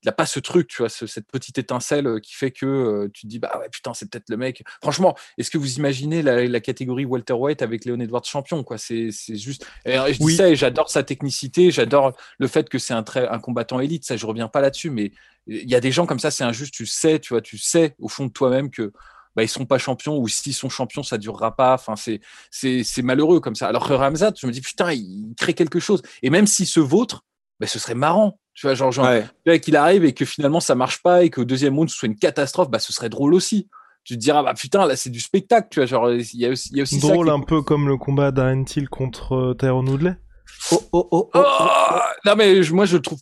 il 0.03 0.07
n'a 0.07 0.11
pas 0.11 0.25
ce 0.25 0.39
truc, 0.39 0.67
tu 0.67 0.77
vois, 0.81 0.89
ce- 0.89 1.05
cette 1.07 1.27
petite 1.27 1.57
étincelle 1.57 2.07
euh, 2.07 2.19
qui 2.19 2.33
fait 2.33 2.51
que 2.51 2.65
euh, 2.65 3.09
tu 3.13 3.21
te 3.23 3.27
dis, 3.27 3.39
bah 3.39 3.55
ouais, 3.59 3.69
putain, 3.69 3.93
c'est 3.93 4.09
peut-être 4.09 4.29
le 4.29 4.37
mec. 4.37 4.63
Franchement, 4.81 5.15
est-ce 5.37 5.51
que 5.51 5.57
vous 5.57 5.75
imaginez 5.77 6.21
la, 6.23 6.45
la 6.47 6.59
catégorie 6.59 7.05
Walter 7.05 7.33
White 7.33 7.61
avec 7.61 7.85
Léon 7.85 7.99
Edwards 7.99 8.23
champion, 8.25 8.63
quoi? 8.63 8.77
C'est 8.77 9.09
c'est 9.11 9.35
juste. 9.35 9.65
Et, 9.85 9.93
je 9.93 10.17
dis 10.17 10.23
Oui. 10.23 10.35
ça 10.35 10.49
et 10.49 10.55
j'adore 10.55 10.89
sa 10.89 11.03
technicité, 11.03 11.71
j'adore 11.71 12.13
le 12.39 12.47
fait 12.47 12.67
que 12.69 12.79
c'est 12.79 12.93
un, 12.93 13.03
très, 13.03 13.27
un 13.27 13.39
combattant 13.39 13.79
élite, 13.79 14.05
ça, 14.05 14.17
je 14.17 14.25
reviens 14.25 14.47
pas 14.47 14.61
là-dessus, 14.61 14.89
mais 14.89 15.11
il 15.47 15.69
y 15.69 15.75
a 15.75 15.79
des 15.79 15.91
gens 15.91 16.05
comme 16.05 16.19
ça, 16.19 16.31
c'est 16.31 16.43
injuste, 16.43 16.73
tu 16.73 16.85
sais, 16.85 17.19
tu 17.19 17.33
vois, 17.33 17.41
tu 17.41 17.57
sais 17.57 17.95
au 17.99 18.07
fond 18.07 18.25
de 18.25 18.31
toi-même 18.31 18.69
que. 18.71 18.91
Bah, 19.33 19.43
ils 19.43 19.47
sont 19.47 19.65
pas 19.65 19.77
champions 19.77 20.17
ou 20.17 20.27
s'ils 20.27 20.53
sont 20.53 20.67
champions 20.67 21.03
ça 21.03 21.17
durera 21.17 21.55
pas 21.55 21.73
enfin 21.75 21.95
c'est 21.95 22.19
c'est 22.49 22.83
c'est 22.83 23.01
malheureux 23.01 23.39
comme 23.39 23.55
ça 23.55 23.69
alors 23.69 23.87
que 23.87 23.93
Ramzat 23.93 24.33
je 24.37 24.45
me 24.45 24.51
dis 24.51 24.59
putain 24.59 24.91
il 24.91 25.33
crée 25.37 25.53
quelque 25.53 25.79
chose 25.79 26.01
et 26.21 26.29
même 26.29 26.45
s'il 26.47 26.67
se 26.67 26.81
vautre 26.81 27.23
bah, 27.61 27.67
ce 27.67 27.79
serait 27.79 27.95
marrant 27.95 28.37
tu 28.53 28.65
vois 28.67 28.75
genre, 28.75 28.91
genre 28.91 29.05
Ouais. 29.05 29.23
tu 29.23 29.49
vois, 29.51 29.59
qu'il 29.59 29.77
arrive 29.77 30.03
et 30.03 30.13
que 30.13 30.25
finalement 30.25 30.59
ça 30.59 30.75
marche 30.75 31.01
pas 31.01 31.23
et 31.23 31.29
qu'au 31.29 31.45
deuxième 31.45 31.73
round 31.77 31.89
ce 31.89 31.95
soit 31.95 32.07
une 32.07 32.17
catastrophe, 32.17 32.69
bah 32.69 32.79
ce 32.79 32.91
serait 32.91 33.07
drôle 33.07 33.33
aussi. 33.33 33.69
Tu 34.03 34.15
te 34.15 34.19
diras 34.19 34.43
bah 34.43 34.53
putain 34.53 34.85
là 34.85 34.97
c'est 34.97 35.09
du 35.09 35.21
spectacle, 35.21 35.69
tu 35.71 35.79
vois 35.79 35.85
genre 35.85 36.11
il 36.11 36.25
y 36.35 36.45
a 36.45 36.49
aussi, 36.49 36.67
il 36.71 36.77
y 36.77 36.79
a 36.81 36.83
aussi 36.83 36.99
ça 36.99 37.07
Drôle 37.07 37.29
est- 37.29 37.31
un 37.31 37.39
peu 37.39 37.61
comme 37.61 37.87
le 37.87 37.95
combat 37.95 38.31
d'Aren 38.31 38.65
Till 38.65 38.89
contre 38.89 39.35
euh, 39.35 39.53
Tyrone 39.53 39.87
Woodley. 39.87 40.15
Oh, 40.73 40.81
oh, 40.91 41.07
oh, 41.11 41.29
oh, 41.33 41.39
Oh 41.39 41.43
oh. 41.61 41.99
non 42.25 42.35
mais 42.35 42.61
je- 42.61 42.73
moi 42.73 42.83
je 42.85 42.97
trouve 42.97 43.19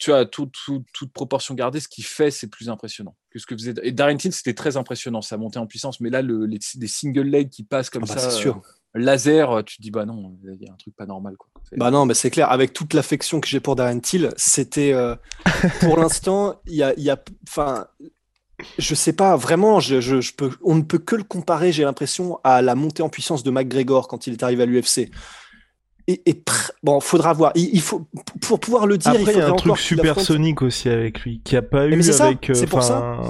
tu 0.00 0.10
vois 0.10 0.24
tout- 0.26 0.46
tout- 0.64 0.84
toute 0.92 1.12
proportion 1.12 1.54
gardée 1.54 1.78
ce 1.80 1.86
qu'il 1.88 2.04
fait 2.04 2.30
c'est 2.32 2.48
plus 2.48 2.68
impressionnant 2.68 3.14
que 3.30 3.38
ce 3.38 3.46
que 3.46 3.54
faisait 3.56 3.74
et 3.82 3.92
Darren 3.92 4.16
Till 4.16 4.32
c'était 4.32 4.54
très 4.54 4.76
impressionnant 4.76 5.20
ça 5.22 5.36
montait 5.36 5.58
en 5.58 5.66
puissance 5.66 6.00
mais 6.00 6.10
là 6.10 6.20
le, 6.22 6.46
les, 6.46 6.58
des 6.76 6.86
single 6.88 7.22
legs 7.28 7.48
qui 7.50 7.62
passent 7.64 7.90
comme 7.90 8.04
Ah 8.08 8.14
bah, 8.14 8.20
ça 8.20 8.30
c'est 8.30 8.36
sûr. 8.36 8.56
euh, 8.56 8.60
laser 8.94 9.62
tu 9.64 9.76
te 9.78 9.82
dis 9.82 9.90
bah 9.90 10.04
non 10.06 10.36
il 10.44 10.62
y 10.62 10.68
a 10.68 10.72
un 10.72 10.76
truc 10.76 10.94
pas 10.96 11.06
normal 11.06 11.36
quoi. 11.36 11.48
Bah 11.76 11.90
non, 11.90 12.06
mais 12.06 12.14
c'est 12.14 12.30
clair. 12.30 12.52
Avec 12.52 12.72
toute 12.72 12.94
l'affection 12.94 13.40
que 13.40 13.48
j'ai 13.48 13.58
pour 13.58 13.74
Darren 13.74 13.98
Till, 13.98 14.30
c'était 14.36 14.92
euh, 14.92 15.16
pour 15.80 15.96
l'instant, 15.96 16.60
il 16.66 16.74
y 16.74 16.82
a, 16.82 16.92
il 16.96 17.02
y 17.02 17.10
a, 17.10 17.18
enfin, 17.48 17.86
je 18.78 18.94
sais 18.94 19.14
pas 19.14 19.34
vraiment. 19.36 19.80
Je, 19.80 20.00
je, 20.00 20.20
je 20.20 20.34
peux, 20.34 20.50
on 20.62 20.76
ne 20.76 20.82
peut 20.82 20.98
que 20.98 21.16
le 21.16 21.24
comparer. 21.24 21.72
J'ai 21.72 21.82
l'impression 21.82 22.38
à 22.44 22.62
la 22.62 22.74
montée 22.74 23.02
en 23.02 23.08
puissance 23.08 23.42
de 23.42 23.50
McGregor 23.50 24.06
quand 24.08 24.26
il 24.26 24.34
est 24.34 24.42
arrivé 24.42 24.62
à 24.62 24.66
l'UFC. 24.66 25.10
Et, 26.06 26.22
et 26.26 26.34
pr- 26.34 26.70
bon, 26.82 27.00
faudra 27.00 27.32
voir. 27.32 27.50
Il, 27.56 27.70
il 27.72 27.80
faut 27.80 28.06
pour 28.42 28.60
pouvoir 28.60 28.86
le 28.86 28.98
dire. 28.98 29.10
Après, 29.12 29.32
il 29.32 29.38
y 29.38 29.40
a 29.40 29.48
un 29.48 29.54
truc 29.56 29.76
supersonique 29.78 30.60
aussi 30.62 30.90
avec 30.90 31.20
lui, 31.22 31.40
qui 31.42 31.56
a 31.56 31.62
pas 31.62 31.88
Mais 31.88 31.96
eu 31.96 32.02
c'est 32.02 32.12
ça, 32.12 32.26
avec. 32.26 32.50
euh, 32.50 32.54
c'est 32.54 32.66
pour 32.66 32.82
ça. 32.84 33.20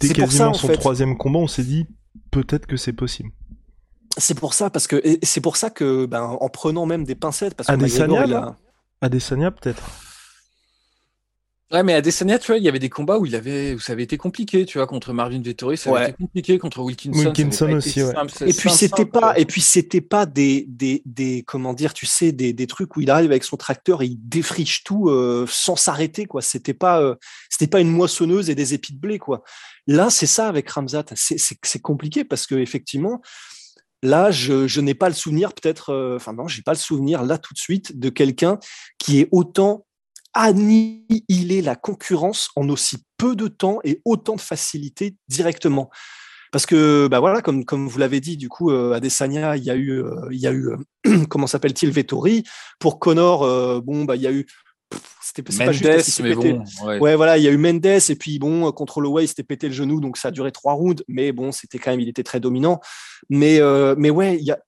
Dès 0.00 0.06
C'est 0.08 0.14
pour 0.14 0.24
quasiment 0.24 0.44
ça, 0.44 0.50
en 0.50 0.54
son 0.54 0.68
fait. 0.68 0.74
troisième 0.74 1.18
combat, 1.18 1.40
on 1.40 1.48
s'est 1.48 1.64
dit 1.64 1.86
peut-être 2.30 2.66
que 2.66 2.76
c'est 2.76 2.92
possible. 2.94 3.30
C'est 4.16 4.34
pour 4.38 4.54
ça 4.54 4.70
parce 4.70 4.86
que 4.86 5.00
c'est 5.22 5.40
pour 5.40 5.56
ça 5.56 5.70
que 5.70 6.06
ben 6.06 6.22
en 6.22 6.48
prenant 6.48 6.84
même 6.86 7.04
des 7.04 7.14
pincettes 7.14 7.54
parce 7.54 7.68
que 7.68 7.72
Adesanya, 7.72 8.22
a- 8.22 8.56
Adesanya, 9.00 9.50
peut-être. 9.50 9.82
Ouais, 11.72 11.84
mais 11.84 11.94
à 11.94 12.00
Desania, 12.00 12.40
tu 12.40 12.48
vois, 12.48 12.56
il 12.58 12.64
y 12.64 12.68
avait 12.68 12.80
des 12.80 12.88
combats 12.88 13.18
où 13.18 13.26
il 13.26 13.36
avait, 13.36 13.74
où 13.74 13.78
ça 13.78 13.92
avait 13.92 14.02
été 14.02 14.16
compliqué, 14.16 14.66
tu 14.66 14.78
vois, 14.78 14.88
contre 14.88 15.12
Marvin 15.12 15.40
Vettori, 15.40 15.76
ça 15.76 15.90
avait 15.90 15.98
Ouais. 16.00 16.08
été 16.08 16.16
compliqué, 16.18 16.58
contre 16.58 16.80
Wilkinson. 16.82 17.16
avait 17.20 17.28
Wilkinson 17.28 17.72
aussi, 17.74 18.02
ouais. 18.02 18.12
simple, 18.12 18.32
Et 18.44 18.52
puis 18.52 18.70
c'était 18.70 19.04
pas 19.04 19.38
et 19.38 19.44
puis 19.44 19.60
c'était 19.60 20.00
pas 20.00 20.26
des, 20.26 20.64
des 20.68 21.00
des 21.06 21.44
comment 21.46 21.72
dire 21.72 21.94
tu 21.94 22.06
sais 22.06 22.32
des, 22.32 22.52
des 22.52 22.66
trucs 22.66 22.96
où 22.96 23.00
il 23.02 23.08
arrive 23.08 23.30
avec 23.30 23.44
son 23.44 23.56
tracteur 23.56 24.02
et 24.02 24.06
il 24.06 24.18
défriche 24.20 24.82
tout 24.82 25.10
euh, 25.10 25.46
sans 25.48 25.76
s'arrêter 25.76 26.26
quoi 26.26 26.42
c'était 26.42 26.74
pas 26.74 27.00
euh, 27.00 27.14
c'était 27.48 27.68
pas 27.68 27.78
une 27.80 27.90
moissonneuse 27.92 28.50
et 28.50 28.56
des 28.56 28.74
épis 28.74 28.92
de 28.92 28.98
blé 28.98 29.20
quoi 29.20 29.44
là 29.86 30.10
c'est 30.10 30.26
ça 30.26 30.48
avec 30.48 30.68
Ramzat 30.68 31.04
c'est 31.14 31.80
compliqué 31.82 32.24
parce 32.24 32.48
que 32.48 32.56
effectivement 32.56 33.22
là 34.02 34.30
je 34.30 34.66
je 34.66 34.80
n'ai 34.80 34.94
pas 34.94 35.08
le 35.08 35.14
souvenir 35.14 35.52
peut-être 35.52 35.90
euh, 35.90 36.16
enfin 36.16 36.32
non 36.32 36.48
j'ai 36.48 36.62
pas 36.62 36.72
le 36.72 36.78
souvenir 36.78 37.22
là 37.22 37.38
tout 37.38 37.54
de 37.54 37.58
suite 37.58 37.98
de 37.98 38.08
quelqu'un 38.08 38.58
qui 38.98 39.20
est 39.20 39.28
autant 39.30 39.86
annihiler 40.34 41.62
la 41.62 41.76
concurrence 41.76 42.50
en 42.56 42.68
aussi 42.68 42.98
peu 43.16 43.36
de 43.36 43.48
temps 43.48 43.80
et 43.84 44.00
autant 44.04 44.36
de 44.36 44.40
facilité 44.40 45.16
directement. 45.28 45.90
Parce 46.52 46.66
que, 46.66 47.06
bah 47.08 47.20
voilà, 47.20 47.42
comme, 47.42 47.64
comme 47.64 47.88
vous 47.88 47.98
l'avez 47.98 48.20
dit, 48.20 48.36
du 48.36 48.48
coup, 48.48 48.70
euh, 48.70 48.92
à 48.92 49.00
Desania, 49.00 49.56
il 49.56 49.62
y 49.62 49.70
a 49.70 49.76
eu, 49.76 50.02
euh, 50.02 50.28
il 50.32 50.40
y 50.40 50.48
a 50.48 50.52
eu 50.52 50.68
euh, 51.06 51.24
comment 51.28 51.46
s'appelle-t-il, 51.46 51.92
Vettori. 51.92 52.44
Pour 52.80 52.98
Connor, 52.98 53.44
euh, 53.44 53.80
bon, 53.80 54.04
bah, 54.04 54.16
il 54.16 54.22
y 54.22 54.26
a 54.26 54.32
eu. 54.32 54.46
C'était 55.22 55.42
pas 55.42 55.52
juste 55.52 55.64
parce 55.64 55.78
Mendes, 55.78 56.02
qu'il 56.02 56.12
s'est 56.12 56.22
mais 56.22 56.34
pété- 56.34 56.52
bon, 56.54 56.64
ouais. 56.86 56.98
Ouais, 56.98 57.16
voilà, 57.16 57.38
il 57.38 57.44
y 57.44 57.48
a 57.48 57.50
eu 57.52 57.56
Mendes 57.56 57.86
et 57.86 58.16
puis 58.18 58.38
bon, 58.38 58.70
contre 58.72 58.98
Holloway, 58.98 59.24
il 59.24 59.28
s'était 59.28 59.44
pété 59.44 59.68
le 59.68 59.74
genou, 59.74 60.00
donc 60.00 60.16
ça 60.16 60.28
a 60.28 60.30
duré 60.32 60.50
trois 60.50 60.72
rounds, 60.72 61.04
mais 61.06 61.30
bon, 61.32 61.52
c'était 61.52 61.78
quand 61.78 61.90
même, 61.92 62.00
il 62.00 62.08
était 62.08 62.24
très 62.24 62.40
dominant. 62.40 62.80
Mais, 63.28 63.60
euh, 63.60 63.94
mais 63.96 64.10
ouais, 64.10 64.36
il 64.38 64.44
y 64.44 64.50
a. 64.50 64.58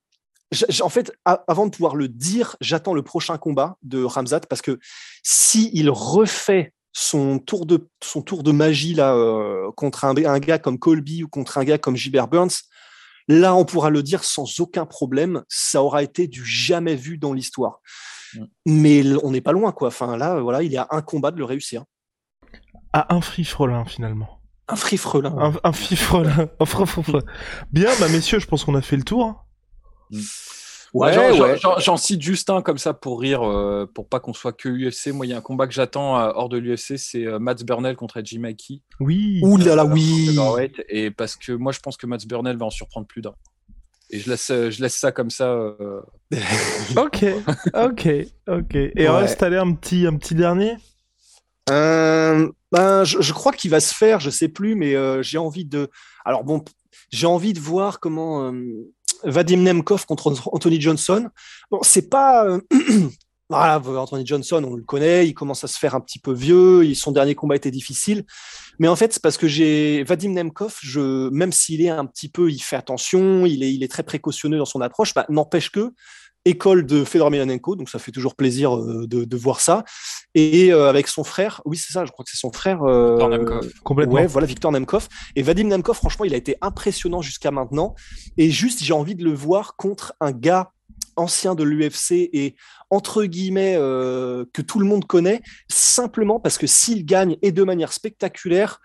j'- 0.52 0.64
j'- 0.68 0.82
En 0.82 0.88
fait, 0.88 1.12
a- 1.24 1.42
avant 1.48 1.66
de 1.66 1.70
pouvoir 1.72 1.96
le 1.96 2.06
dire, 2.06 2.56
j'attends 2.61 2.94
le 2.94 3.02
prochain 3.02 3.38
combat 3.38 3.76
de 3.82 4.04
Ramzat 4.04 4.40
parce 4.40 4.62
que 4.62 4.78
si 5.24 5.70
il 5.72 5.90
refait 5.90 6.72
son 6.92 7.38
tour 7.38 7.64
de 7.66 7.88
son 8.04 8.20
tour 8.22 8.42
de 8.42 8.52
magie 8.52 8.94
là 8.94 9.14
euh, 9.14 9.72
contre 9.72 10.04
un, 10.04 10.14
un 10.14 10.38
gars 10.38 10.58
comme 10.58 10.78
Colby 10.78 11.24
ou 11.24 11.28
contre 11.28 11.56
un 11.58 11.64
gars 11.64 11.78
comme 11.78 11.96
Gilbert 11.96 12.28
Burns, 12.28 12.50
là 13.28 13.54
on 13.56 13.64
pourra 13.64 13.88
le 13.90 14.02
dire 14.02 14.22
sans 14.22 14.61
aucun 14.61 14.85
problème, 14.85 15.42
ça 15.48 15.82
aura 15.82 16.02
été 16.02 16.28
du 16.28 16.44
jamais 16.44 16.94
vu 16.94 17.16
dans 17.18 17.32
l'histoire. 17.32 17.80
Mm. 18.35 18.45
Mais 18.66 19.03
on 19.23 19.31
n'est 19.31 19.40
pas 19.40 19.53
loin 19.53 19.73
quoi. 19.73 19.88
Enfin 19.88 20.16
là, 20.16 20.40
voilà, 20.40 20.62
il 20.62 20.73
y 20.73 20.77
a 20.77 20.87
un 20.90 21.03
combat 21.03 21.31
de 21.31 21.38
le 21.38 21.45
réussir. 21.45 21.85
Ah, 22.92 23.07
un 23.14 23.21
frifrelin 23.21 23.85
finalement. 23.85 24.38
Un 24.68 24.77
frifrelin. 24.77 25.35
Un, 25.38 25.53
un 25.64 25.73
frifrelin. 25.73 26.49
Bien, 27.73 27.90
bah 28.01 28.09
messieurs, 28.09 28.38
je 28.38 28.47
pense 28.47 28.64
qu'on 28.64 28.75
a 28.75 28.83
fait 28.83 28.97
le 28.97 29.03
tour. 29.05 29.25
hein. 29.27 29.37
Ouais, 30.95 31.14
J'en- 31.14 31.33
j'en- 31.33 31.42
ouais. 31.75 31.81
j'en- 31.81 31.97
cite 31.97 32.21
juste 32.21 32.51
un 32.51 32.61
comme 32.61 32.77
ça 32.77 32.92
pour 32.92 33.18
rire, 33.18 33.42
euh, 33.49 33.90
pour 33.95 34.11
pas 34.11 34.21
qu'on 34.21 34.35
soit 34.35 34.53
que 34.53 34.68
UFC. 34.68 35.11
Moi, 35.12 35.25
il 35.25 35.31
y 35.31 35.33
a 35.33 35.38
un 35.38 35.40
combat 35.40 35.66
que 35.66 35.73
j'attends 35.73 36.18
euh, 36.21 36.31
hors 36.35 36.51
de 36.51 36.59
l'UFC, 36.59 36.99
c'est 36.99 37.27
euh, 37.27 37.38
Mats 37.38 37.55
Burnell 37.66 37.97
contre 37.97 38.18
Edgy 38.18 38.38
Maki. 38.38 38.83
Oui. 39.01 39.40
Ouh 39.42 39.57
là 39.57 39.75
là, 39.75 39.87
oui. 39.87 40.37
Et 40.90 41.11
parce 41.11 41.37
que 41.37 41.53
moi, 41.53 41.73
je 41.73 41.81
pense 41.81 41.97
que 41.97 42.07
Mats 42.07 42.18
Burnell 42.29 42.59
va 42.59 42.66
en 42.66 42.71
surprendre 42.71 43.07
plus 43.07 43.23
d'un. 43.23 43.33
Et 44.12 44.18
je 44.20 44.29
laisse, 44.31 44.48
je 44.48 44.83
laisse 44.83 44.96
ça 44.96 45.11
comme 45.11 45.31
ça. 45.31 45.48
euh, 45.48 46.01
Ok, 46.96 47.25
ok, 47.75 48.09
ok. 48.48 48.75
Et 48.75 48.92
Ouais. 48.96 49.09
reste 49.09 49.42
aller 49.42 49.57
un 49.57 49.72
petit, 49.75 50.07
un 50.07 50.16
petit 50.16 50.35
dernier? 50.35 50.77
Euh, 51.70 52.48
ben, 52.72 53.05
je, 53.05 53.20
je 53.22 53.33
crois 53.33 53.53
qu'il 53.53 53.70
va 53.70 53.81
se 53.81 53.94
faire, 53.94 54.20
je 54.20 54.31
sais 54.31 54.48
plus, 54.48 54.75
mais 54.75 54.94
euh, 54.94 55.22
j'ai 55.22 55.38
envie 55.38 55.64
de. 55.64 55.88
Alors 56.25 56.44
bon, 56.44 56.62
j'ai 57.11 57.27
envie 57.27 57.53
de 57.53 57.61
voir 57.61 58.01
comment 58.01 58.53
euh, 58.53 58.53
Vadim 59.25 59.59
Nemkov 59.62 60.05
contre 60.07 60.33
Anthony 60.53 60.81
Johnson. 60.81 61.29
Bon, 61.70 61.79
c'est 61.83 62.09
pas. 62.11 62.59
voilà, 63.53 63.81
Anthony 64.01 64.27
Johnson, 64.27 64.62
on 64.65 64.75
le 64.75 64.83
connaît, 64.83 65.27
il 65.27 65.35
commence 65.35 65.62
à 65.65 65.69
se 65.69 65.79
faire 65.79 65.95
un 65.95 66.01
petit 66.01 66.19
peu 66.19 66.33
vieux, 66.33 66.95
son 66.95 67.12
dernier 67.12 67.35
combat 67.35 67.57
était 67.57 67.71
difficile. 67.71 68.25
Mais 68.79 68.88
en 68.88 68.97
fait, 68.97 69.12
c'est 69.12 69.23
parce 69.23 69.37
que 69.37 69.47
j'ai 69.47 70.03
Vadim 70.05 70.31
Nemkov, 70.31 70.77
je, 70.83 71.29
même 71.31 71.53
s'il 71.53 71.83
est 71.83 71.88
un 71.91 72.07
petit 72.07 72.29
peu, 72.29 72.51
il 72.51 72.61
fait 72.61 72.77
attention, 72.77 73.47
il 73.47 73.62
est, 73.62 73.73
il 73.73 73.83
est 73.83 73.88
très 73.88 74.03
précautionneux 74.03 74.59
dans 74.59 74.65
son 74.65 74.81
approche, 74.81 75.15
bah, 75.15 75.27
n'empêche 75.29 75.71
que 75.71 75.93
école 76.45 76.87
de 76.87 77.05
Fedor 77.05 77.29
Emelianenko, 77.29 77.77
donc 77.77 77.88
ça 77.88 78.01
fait 78.01 78.11
toujours 78.11 78.35
plaisir 78.35 78.77
euh, 78.77 79.07
de, 79.07 79.25
de 79.25 79.37
voir 79.37 79.61
ça. 79.61 79.85
Et 80.35 80.73
euh, 80.73 80.88
avec 80.88 81.07
son 81.07 81.23
frère, 81.23 81.62
oui, 81.65 81.77
c'est 81.77 81.93
ça, 81.93 82.05
je 82.05 82.11
crois 82.11 82.25
que 82.25 82.31
c'est 82.33 82.41
son 82.41 82.51
frère. 82.53 82.83
euh, 82.83 83.12
Victor 83.12 83.29
Nemkov. 83.29 83.73
Complètement. 83.85 84.15
Ouais, 84.15 84.27
voilà, 84.27 84.47
Victor 84.47 84.73
Nemkov. 84.73 85.09
Et 85.37 85.43
Vadim 85.43 85.69
Nemkov, 85.69 85.97
franchement, 85.97 86.25
il 86.25 86.35
a 86.35 86.37
été 86.37 86.57
impressionnant 86.61 87.23
jusqu'à 87.23 87.53
maintenant. 87.53 87.95
Et 88.38 88.51
juste, 88.51 88.83
j'ai 88.83 88.93
envie 88.93 89.15
de 89.15 89.23
le 89.23 89.33
voir 89.33 89.77
contre 89.77 90.15
un 90.21 90.33
gars 90.33 90.73
ancien 91.16 91.55
de 91.55 91.64
l'UFC 91.64 92.12
et 92.33 92.55
entre 92.90 93.25
guillemets 93.25 93.75
euh, 93.77 94.44
que 94.53 94.62
tout 94.62 94.79
le 94.79 94.87
monde 94.87 95.07
connaît, 95.07 95.40
simplement 95.68 96.40
parce 96.40 96.59
que 96.59 96.66
s'il 96.66 97.05
gagne 97.05 97.37
et 97.42 97.53
de 97.53 97.62
manière 97.62 97.92
spectaculaire, 97.92 98.81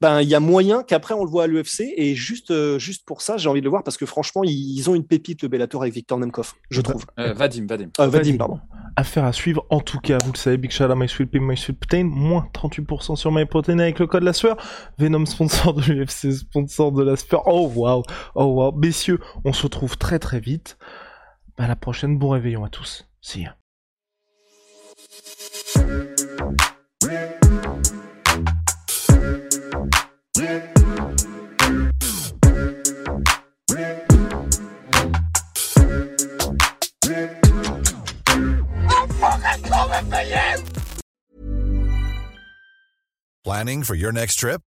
ben 0.00 0.22
il 0.22 0.28
y 0.30 0.34
a 0.34 0.40
moyen 0.40 0.82
qu'après 0.82 1.12
on 1.12 1.24
le 1.24 1.30
voit 1.30 1.44
à 1.44 1.46
l'UFC 1.46 1.80
et 1.94 2.14
juste 2.14 2.50
euh, 2.52 2.78
juste 2.78 3.04
pour 3.04 3.20
ça, 3.20 3.36
j'ai 3.36 3.50
envie 3.50 3.60
de 3.60 3.64
le 3.66 3.70
voir 3.70 3.82
parce 3.84 3.98
que 3.98 4.06
franchement, 4.06 4.42
ils, 4.44 4.78
ils 4.78 4.88
ont 4.88 4.94
une 4.94 5.06
pépite 5.06 5.42
le 5.42 5.48
Bellator 5.48 5.82
avec 5.82 5.92
Victor 5.92 6.18
Nemkov, 6.18 6.54
je 6.70 6.80
trouve. 6.80 7.04
euh, 7.18 7.34
Vadim, 7.34 7.66
Vadim. 7.68 7.90
Euh, 8.00 8.06
Vadim, 8.06 8.36
pardon. 8.38 8.60
Affaire 8.96 9.24
à 9.24 9.32
suivre 9.32 9.66
en 9.68 9.80
tout 9.80 9.98
cas, 10.00 10.16
vous 10.24 10.32
le 10.32 10.38
savez, 10.38 10.56
Big 10.56 10.70
Shout 10.70 10.84
out 10.84 10.96
My 10.96 11.06
Sweet 11.08 11.30
Pea, 11.30 11.38
My 11.38 11.56
Sweet 11.56 11.78
Protein, 11.78 12.04
moins 12.04 12.48
38% 12.54 13.14
sur 13.16 13.30
MyProtein 13.30 13.78
avec 13.78 13.98
le 13.98 14.06
code 14.06 14.22
la 14.22 14.32
sueur. 14.32 14.56
Venom 14.98 15.26
sponsor 15.26 15.74
de 15.74 15.82
l'UFC, 15.82 16.32
sponsor 16.32 16.92
de 16.92 17.02
la 17.02 17.16
sueur. 17.16 17.42
Oh 17.46 17.70
waouh, 17.74 18.02
oh 18.34 18.44
waouh. 18.46 18.72
Messieurs, 18.76 19.20
on 19.44 19.52
se 19.52 19.62
retrouve 19.64 19.98
très 19.98 20.18
très 20.18 20.40
vite. 20.40 20.78
À 21.56 21.68
la 21.68 21.76
prochaine, 21.76 22.18
bon 22.18 22.30
réveillon 22.30 22.64
à 22.64 22.70
tous. 22.70 23.06
See 23.20 23.42
ya. 23.42 23.56
Planning 43.44 43.82
for 43.82 43.94
your 43.94 44.12
next 44.12 44.36
trip? 44.36 44.60